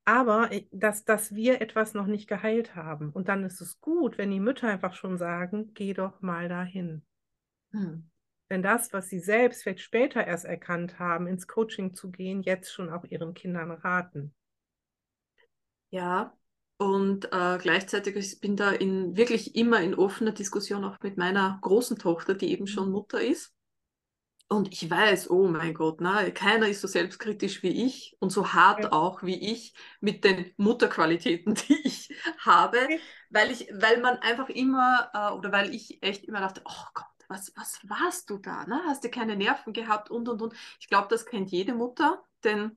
aber 0.05 0.51
dass, 0.73 1.05
dass 1.05 1.35
wir 1.35 1.61
etwas 1.61 1.95
noch 1.95 2.07
nicht 2.07 2.29
geheilt 2.29 2.75
haben. 2.75 3.11
Und 3.11 3.29
dann 3.29 3.45
ist 3.45 3.61
es 3.61 3.81
gut, 3.81 4.19
wenn 4.19 4.31
die 4.31 4.41
Mütter 4.41 4.69
einfach 4.69 4.95
schon 4.95 5.17
sagen, 5.17 5.75
geh 5.75 5.95
doch 5.95 6.21
mal 6.21 6.49
dahin. 6.49 7.03
Hm. 7.71 8.11
Denn 8.51 8.63
das, 8.63 8.93
was 8.93 9.09
sie 9.09 9.21
selbst 9.21 9.63
vielleicht 9.63 9.81
später 9.81 10.27
erst 10.27 10.45
erkannt 10.45 10.99
haben, 10.99 11.27
ins 11.27 11.47
Coaching 11.47 11.95
zu 11.95 12.11
gehen, 12.11 12.43
jetzt 12.43 12.73
schon 12.73 12.91
auch 12.91 13.05
ihren 13.05 13.33
Kindern 13.33 13.71
raten. 13.71 14.35
Ja, 15.91 16.37
und 16.79 17.27
äh, 17.33 17.59
gleichzeitig 17.59 18.17
ich 18.17 18.41
bin 18.41 18.57
da 18.57 18.73
in 18.73 19.17
wirklich 19.17 19.55
immer 19.55 19.81
in 19.81 19.95
offener 19.95 20.33
Diskussion 20.33 20.85
auch 20.85 20.99
mit 21.01 21.17
meiner 21.17 21.59
großen 21.63 21.97
Tochter, 21.97 22.35
die 22.35 22.51
eben 22.51 22.67
schon 22.67 22.87
mhm. 22.87 22.93
Mutter 22.93 23.23
ist. 23.23 23.55
Und 24.53 24.71
ich 24.71 24.91
weiß, 24.91 25.31
oh 25.31 25.49
mein 25.49 25.73
Gott, 25.73 26.03
na, 26.03 26.31
keiner 26.31 26.69
ist 26.69 26.83
so 26.83 26.87
selbstkritisch 26.87 27.63
wie 27.63 27.87
ich 27.87 28.17
und 28.21 28.31
so 28.31 28.53
hart 28.53 28.85
ja. 28.85 28.93
auch 28.93 29.23
wie 29.23 29.51
ich 29.51 29.73
mit 30.01 30.25
den 30.25 30.53
Mutterqualitäten, 30.59 31.55
die 31.69 31.81
ich 31.85 32.15
habe, 32.39 32.77
okay. 32.83 33.01
weil 33.31 33.51
ich, 33.51 33.69
weil 33.73 34.03
man 34.03 34.19
einfach 34.19 34.51
immer 34.51 35.11
äh, 35.15 35.33
oder 35.33 35.53
weil 35.53 35.75
ich 35.75 36.03
echt 36.03 36.25
immer 36.25 36.41
dachte, 36.41 36.61
oh 36.67 36.85
Gott, 36.93 37.07
was, 37.29 37.51
was 37.57 37.81
warst 37.89 38.29
du 38.29 38.37
da? 38.37 38.67
Ne? 38.67 38.79
Hast 38.87 39.03
du 39.05 39.09
keine 39.09 39.37
Nerven 39.37 39.73
gehabt 39.73 40.11
und 40.11 40.29
und 40.29 40.43
und. 40.43 40.55
Ich 40.79 40.89
glaube, 40.89 41.09
das 41.09 41.25
kennt 41.25 41.51
jede 41.51 41.73
Mutter, 41.73 42.23
denn 42.45 42.77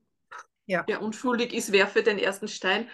ja. 0.67 0.85
wer 0.87 1.01
unschuldig 1.01 1.53
ist, 1.53 1.73
werfe 1.73 2.03
den 2.03 2.19
ersten 2.19 2.47
Stein. 2.47 2.89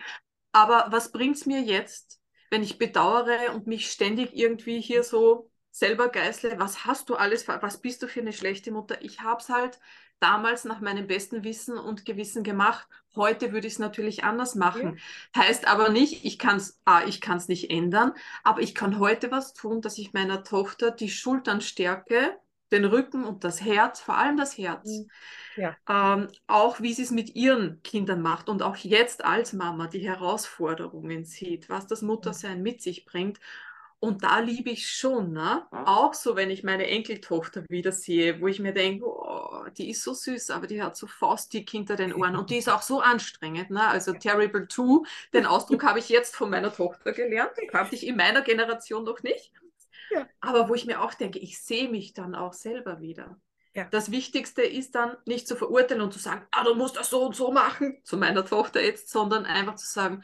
Aber 0.54 0.88
was 0.90 1.12
bringt 1.12 1.36
es 1.36 1.46
mir 1.46 1.62
jetzt, 1.62 2.20
wenn 2.50 2.64
ich 2.64 2.80
bedauere 2.80 3.54
und 3.54 3.68
mich 3.68 3.92
ständig 3.92 4.36
irgendwie 4.36 4.82
hier 4.82 5.04
so 5.04 5.51
selber 5.72 6.10
geißle, 6.10 6.60
was 6.60 6.86
hast 6.86 7.10
du 7.10 7.16
alles, 7.16 7.48
was 7.48 7.82
bist 7.82 8.04
du 8.04 8.08
für 8.08 8.20
eine 8.20 8.34
schlechte 8.34 8.72
Mutter? 8.72 9.02
Ich 9.02 9.22
habe 9.22 9.42
es 9.42 9.50
halt 9.50 9.80
damals 10.20 10.66
nach 10.66 10.82
meinem 10.82 11.08
besten 11.08 11.44
Wissen 11.44 11.78
und 11.78 12.06
Gewissen 12.06 12.44
gemacht. 12.44 12.88
Heute 13.16 13.52
würde 13.52 13.68
ich 13.68 13.74
es 13.74 13.80
natürlich 13.80 14.24
anders 14.24 14.56
machen. 14.56 15.00
Ja. 15.36 15.42
Heißt 15.44 15.68
aber 15.68 15.90
nicht, 15.90 16.24
ich 16.24 16.38
kann 16.38 16.58
es 16.58 16.80
ah, 16.86 17.02
ich 17.08 17.22
kann's 17.22 17.48
nicht 17.48 17.72
ändern, 17.72 18.14
aber 18.44 18.62
ich 18.62 18.76
kann 18.76 19.00
heute 19.00 19.32
was 19.32 19.54
tun, 19.54 19.82
dass 19.82 19.98
ich 19.98 20.14
meiner 20.14 20.44
Tochter 20.44 20.92
die 20.92 21.10
Schultern 21.10 21.62
stärke, 21.62 22.38
den 22.72 22.86
Rücken 22.86 23.26
und 23.26 23.44
das 23.44 23.62
Herz, 23.62 24.00
vor 24.00 24.18
allem 24.18 24.38
das 24.38 24.58
Herz. 24.58 24.86
Mhm. 24.86 25.10
Ja. 25.58 25.76
Ähm, 25.90 26.28
auch 26.48 26.80
wie 26.82 26.94
sie 26.94 27.04
es 27.04 27.12
mit 27.12 27.36
ihren 27.36 27.82
Kindern 27.82 28.22
macht 28.22 28.48
und 28.48 28.62
auch 28.62 28.78
jetzt 28.78 29.26
als 29.26 29.54
Mama 29.54 29.88
die 29.88 30.08
Herausforderungen 30.08 31.26
sieht, 31.26 31.68
was 31.68 31.88
das 31.88 32.02
Muttersein 32.02 32.62
mit 32.62 32.82
sich 32.82 33.06
bringt 33.06 33.40
und 34.02 34.24
da 34.24 34.40
liebe 34.40 34.72
ich 34.72 34.90
schon, 34.90 35.32
ne? 35.32 35.68
Auch 35.70 36.16
so, 36.16 36.36
wenn 36.36 36.50
ich 36.50 36.64
meine 36.64 36.88
Enkeltochter 36.88 37.64
wieder 37.70 37.92
sehe, 37.92 38.42
wo 38.42 38.48
ich 38.48 38.60
mir 38.60 38.74
denke, 38.74 39.06
oh, 39.06 39.64
die 39.78 39.92
ist 39.92 40.04
so 40.04 40.16
süß, 40.16 40.50
aber 40.50 40.66
die 40.66 40.82
hat 40.82 40.98
so 40.98 41.06
faustdick 41.06 41.70
hinter 41.70 41.96
den 41.96 42.12
Ohren 42.12 42.36
und 42.36 42.50
die 42.50 42.58
ist 42.58 42.68
auch 42.68 42.82
so 42.82 43.00
anstrengend, 43.00 43.70
ne? 43.70 43.88
Also 43.88 44.14
Terrible 44.14 44.68
Two, 44.68 45.06
den 45.34 45.46
Ausdruck 45.46 45.84
habe 45.84 46.00
ich 46.00 46.10
jetzt 46.10 46.36
von 46.36 46.50
meiner 46.50 46.74
Tochter 46.74 47.12
gelernt, 47.12 47.52
den 47.62 47.68
kannte 47.68 47.94
ich 47.94 48.08
in 48.08 48.18
meiner 48.18 48.42
Generation 48.42 49.04
noch 49.04 49.22
nicht. 49.22 49.54
Ja. 50.10 50.28
Aber 50.40 50.68
wo 50.68 50.74
ich 50.74 50.88
mir 50.88 51.02
auch 51.02 51.14
denke, 51.14 51.38
ich 51.38 51.62
sehe 51.62 51.88
mich 51.88 52.14
dann 52.14 52.34
auch 52.34 52.54
selber 52.54 53.02
wieder. 53.02 53.40
Ja. 53.76 53.86
Das 53.92 54.10
Wichtigste 54.10 54.64
ist 54.64 54.96
dann 54.96 55.16
nicht 55.26 55.48
zu 55.48 55.56
verurteilen 55.56 56.02
und 56.02 56.12
zu 56.12 56.20
sagen, 56.20 56.42
ah, 56.50 56.64
du 56.64 56.74
musst 56.74 56.98
das 56.98 57.12
so 57.12 57.24
und 57.24 57.36
so 57.36 57.52
machen, 57.52 58.00
zu 58.04 58.18
meiner 58.18 58.44
Tochter 58.44 58.84
jetzt, 58.84 59.10
sondern 59.10 59.46
einfach 59.46 59.76
zu 59.76 59.88
sagen, 59.88 60.24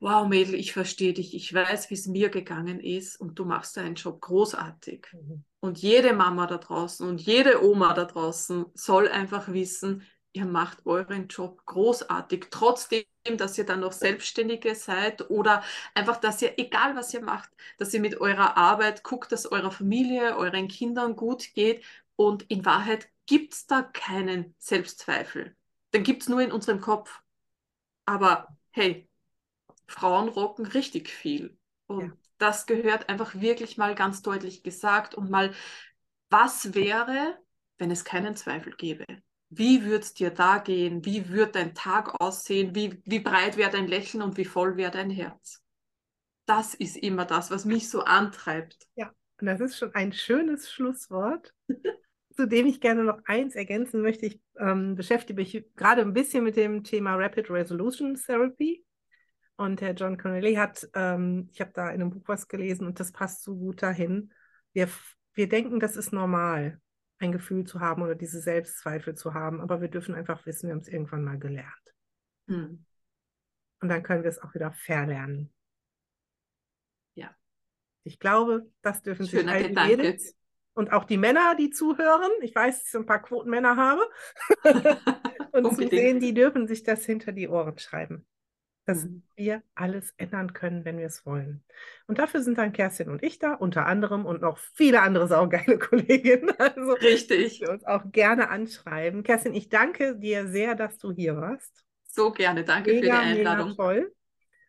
wow 0.00 0.26
Mädel, 0.26 0.54
ich 0.54 0.72
verstehe 0.72 1.12
dich, 1.12 1.34
ich 1.34 1.52
weiß, 1.52 1.90
wie 1.90 1.94
es 1.94 2.06
mir 2.06 2.30
gegangen 2.30 2.80
ist 2.80 3.20
und 3.20 3.38
du 3.38 3.44
machst 3.44 3.76
deinen 3.76 3.94
Job 3.94 4.20
großartig. 4.20 5.06
Mhm. 5.12 5.44
Und 5.60 5.78
jede 5.78 6.14
Mama 6.14 6.46
da 6.46 6.56
draußen 6.56 7.06
und 7.06 7.20
jede 7.20 7.62
Oma 7.62 7.92
da 7.92 8.06
draußen 8.06 8.64
soll 8.74 9.08
einfach 9.08 9.48
wissen, 9.48 10.02
ihr 10.32 10.46
macht 10.46 10.86
euren 10.86 11.28
Job 11.28 11.66
großartig, 11.66 12.46
trotzdem, 12.50 13.04
dass 13.36 13.58
ihr 13.58 13.66
dann 13.66 13.80
noch 13.80 13.92
Selbstständige 13.92 14.74
seid 14.74 15.28
oder 15.28 15.62
einfach, 15.94 16.16
dass 16.16 16.40
ihr, 16.40 16.58
egal 16.58 16.96
was 16.96 17.12
ihr 17.12 17.20
macht, 17.20 17.50
dass 17.78 17.92
ihr 17.92 18.00
mit 18.00 18.20
eurer 18.20 18.56
Arbeit 18.56 19.02
guckt, 19.02 19.32
dass 19.32 19.50
eurer 19.50 19.70
Familie, 19.70 20.36
euren 20.36 20.68
Kindern 20.68 21.14
gut 21.14 21.52
geht 21.52 21.84
und 22.16 22.44
in 22.44 22.64
Wahrheit 22.64 23.08
gibt 23.26 23.52
es 23.52 23.66
da 23.66 23.82
keinen 23.82 24.54
Selbstzweifel. 24.58 25.54
Den 25.92 26.04
gibt 26.04 26.22
es 26.22 26.28
nur 26.28 26.40
in 26.40 26.52
unserem 26.52 26.80
Kopf. 26.80 27.20
Aber 28.06 28.56
hey, 28.70 29.09
Frauen 29.90 30.28
rocken 30.28 30.66
richtig 30.66 31.10
viel. 31.10 31.58
Und 31.86 32.00
ja. 32.00 32.12
das 32.38 32.66
gehört 32.66 33.08
einfach 33.08 33.34
wirklich 33.34 33.76
mal 33.76 33.94
ganz 33.94 34.22
deutlich 34.22 34.62
gesagt 34.62 35.14
und 35.14 35.30
mal, 35.30 35.52
was 36.30 36.74
wäre, 36.74 37.36
wenn 37.78 37.90
es 37.90 38.04
keinen 38.04 38.36
Zweifel 38.36 38.74
gäbe? 38.76 39.04
Wie 39.48 39.84
würde 39.84 40.04
es 40.04 40.14
dir 40.14 40.30
da 40.30 40.58
gehen? 40.58 41.04
Wie 41.04 41.28
würde 41.28 41.52
dein 41.52 41.74
Tag 41.74 42.20
aussehen? 42.20 42.74
Wie, 42.74 43.02
wie 43.04 43.18
breit 43.18 43.56
wäre 43.56 43.70
dein 43.70 43.88
Lächeln 43.88 44.22
und 44.22 44.36
wie 44.36 44.44
voll 44.44 44.76
wäre 44.76 44.92
dein 44.92 45.10
Herz? 45.10 45.60
Das 46.46 46.74
ist 46.74 46.96
immer 46.96 47.24
das, 47.24 47.50
was 47.50 47.64
mich 47.64 47.90
so 47.90 48.02
antreibt. 48.02 48.86
Ja, 48.94 49.12
und 49.40 49.46
das 49.46 49.60
ist 49.60 49.78
schon 49.78 49.94
ein 49.94 50.12
schönes 50.12 50.70
Schlusswort, 50.70 51.52
zu 52.36 52.46
dem 52.46 52.66
ich 52.66 52.80
gerne 52.80 53.02
noch 53.02 53.18
eins 53.24 53.56
ergänzen 53.56 54.02
möchte. 54.02 54.26
Ich 54.26 54.40
ähm, 54.56 54.94
beschäftige 54.94 55.40
mich 55.40 55.64
gerade 55.74 56.02
ein 56.02 56.12
bisschen 56.12 56.44
mit 56.44 56.56
dem 56.56 56.84
Thema 56.84 57.16
Rapid 57.16 57.50
Resolution 57.50 58.14
Therapy. 58.14 58.84
Und 59.60 59.82
Herr 59.82 59.92
John 59.92 60.16
Connelly 60.16 60.54
hat, 60.54 60.88
ähm, 60.94 61.50
ich 61.52 61.60
habe 61.60 61.70
da 61.74 61.90
in 61.90 62.00
einem 62.00 62.08
Buch 62.08 62.22
was 62.24 62.48
gelesen 62.48 62.86
und 62.86 62.98
das 62.98 63.12
passt 63.12 63.42
so 63.42 63.54
gut 63.54 63.82
dahin. 63.82 64.32
Wir, 64.72 64.88
wir 65.34 65.50
denken, 65.50 65.80
das 65.80 65.96
ist 65.96 66.14
normal, 66.14 66.80
ein 67.18 67.30
Gefühl 67.30 67.64
zu 67.64 67.78
haben 67.78 68.00
oder 68.00 68.14
diese 68.14 68.40
Selbstzweifel 68.40 69.16
zu 69.16 69.34
haben, 69.34 69.60
aber 69.60 69.82
wir 69.82 69.88
dürfen 69.88 70.14
einfach 70.14 70.46
wissen, 70.46 70.68
wir 70.68 70.72
haben 70.72 70.80
es 70.80 70.88
irgendwann 70.88 71.24
mal 71.24 71.38
gelernt. 71.38 71.94
Hm. 72.46 72.86
Und 73.82 73.88
dann 73.90 74.02
können 74.02 74.22
wir 74.22 74.30
es 74.30 74.38
auch 74.38 74.54
wieder 74.54 74.72
verlernen. 74.72 75.52
Ja. 77.14 77.36
Ich 78.02 78.18
glaube, 78.18 78.66
das 78.80 79.02
dürfen 79.02 79.26
sich 79.26 79.46
alle 79.46 79.68
Mädels 79.68 80.38
und 80.72 80.90
auch 80.90 81.04
die 81.04 81.18
Männer, 81.18 81.54
die 81.54 81.68
zuhören. 81.68 82.30
Ich 82.40 82.54
weiß, 82.54 82.78
dass 82.78 82.86
ich 82.86 82.92
so 82.92 82.98
ein 83.00 83.04
paar 83.04 83.20
Quotenmänner 83.20 83.76
habe. 83.76 84.08
und 85.52 85.76
zu 85.76 85.86
sehen, 85.86 86.18
die 86.18 86.32
dürfen 86.32 86.66
sich 86.66 86.82
das 86.82 87.04
hinter 87.04 87.32
die 87.32 87.48
Ohren 87.48 87.76
schreiben 87.76 88.26
dass 88.90 89.04
mhm. 89.04 89.22
wir 89.36 89.62
alles 89.74 90.12
ändern 90.16 90.52
können, 90.52 90.84
wenn 90.84 90.98
wir 90.98 91.06
es 91.06 91.24
wollen. 91.24 91.62
Und 92.06 92.18
dafür 92.18 92.42
sind 92.42 92.58
dann 92.58 92.72
Kerstin 92.72 93.08
und 93.08 93.22
ich 93.22 93.38
da, 93.38 93.54
unter 93.54 93.86
anderem 93.86 94.26
und 94.26 94.42
noch 94.42 94.58
viele 94.74 95.00
andere 95.02 95.28
saugeile 95.28 95.78
Kolleginnen. 95.78 96.50
Also 96.58 96.92
Richtig. 96.92 97.60
Wir 97.60 97.70
uns 97.70 97.84
auch 97.84 98.10
gerne 98.10 98.50
anschreiben. 98.50 99.22
Kerstin, 99.22 99.54
ich 99.54 99.68
danke 99.68 100.16
dir 100.16 100.48
sehr, 100.48 100.74
dass 100.74 100.98
du 100.98 101.12
hier 101.12 101.36
warst. 101.36 101.84
So 102.04 102.32
gerne, 102.32 102.64
danke 102.64 102.92
mega, 102.92 103.20
für 103.20 103.26
die 103.26 103.38
Einladung. 103.38 103.70
Mega 103.70 103.82
toll. 103.82 104.14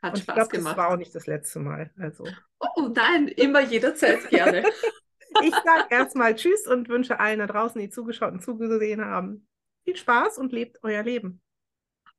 Hat 0.02 0.14
und 0.14 0.20
Spaß 0.20 0.20
ich 0.20 0.36
glaub, 0.36 0.50
gemacht. 0.50 0.78
Das 0.78 0.78
war 0.78 0.94
auch 0.94 0.98
nicht 0.98 1.16
das 1.16 1.28
letzte 1.28 1.60
Mal. 1.60 1.92
Also. 1.98 2.26
Oh 2.60 2.90
nein, 2.94 3.28
immer 3.28 3.62
jederzeit 3.62 4.30
gerne. 4.30 4.64
ich 5.44 5.54
sage 5.54 5.88
erstmal 5.90 6.36
Tschüss 6.36 6.68
und 6.68 6.90
wünsche 6.90 7.20
allen 7.20 7.40
da 7.40 7.48
draußen, 7.48 7.82
die 7.82 7.90
zugeschaut 7.90 8.34
und 8.34 8.44
zugesehen 8.44 9.04
haben, 9.04 9.48
viel 9.84 9.96
Spaß 9.96 10.38
und 10.38 10.52
lebt 10.52 10.80
euer 10.84 11.04
Leben. 11.04 11.42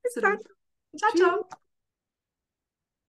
Bis 0.03 0.17
Absolut. 0.17 0.41
dann. 0.41 0.99
Ciao, 0.99 1.11
ciao. 1.17 1.62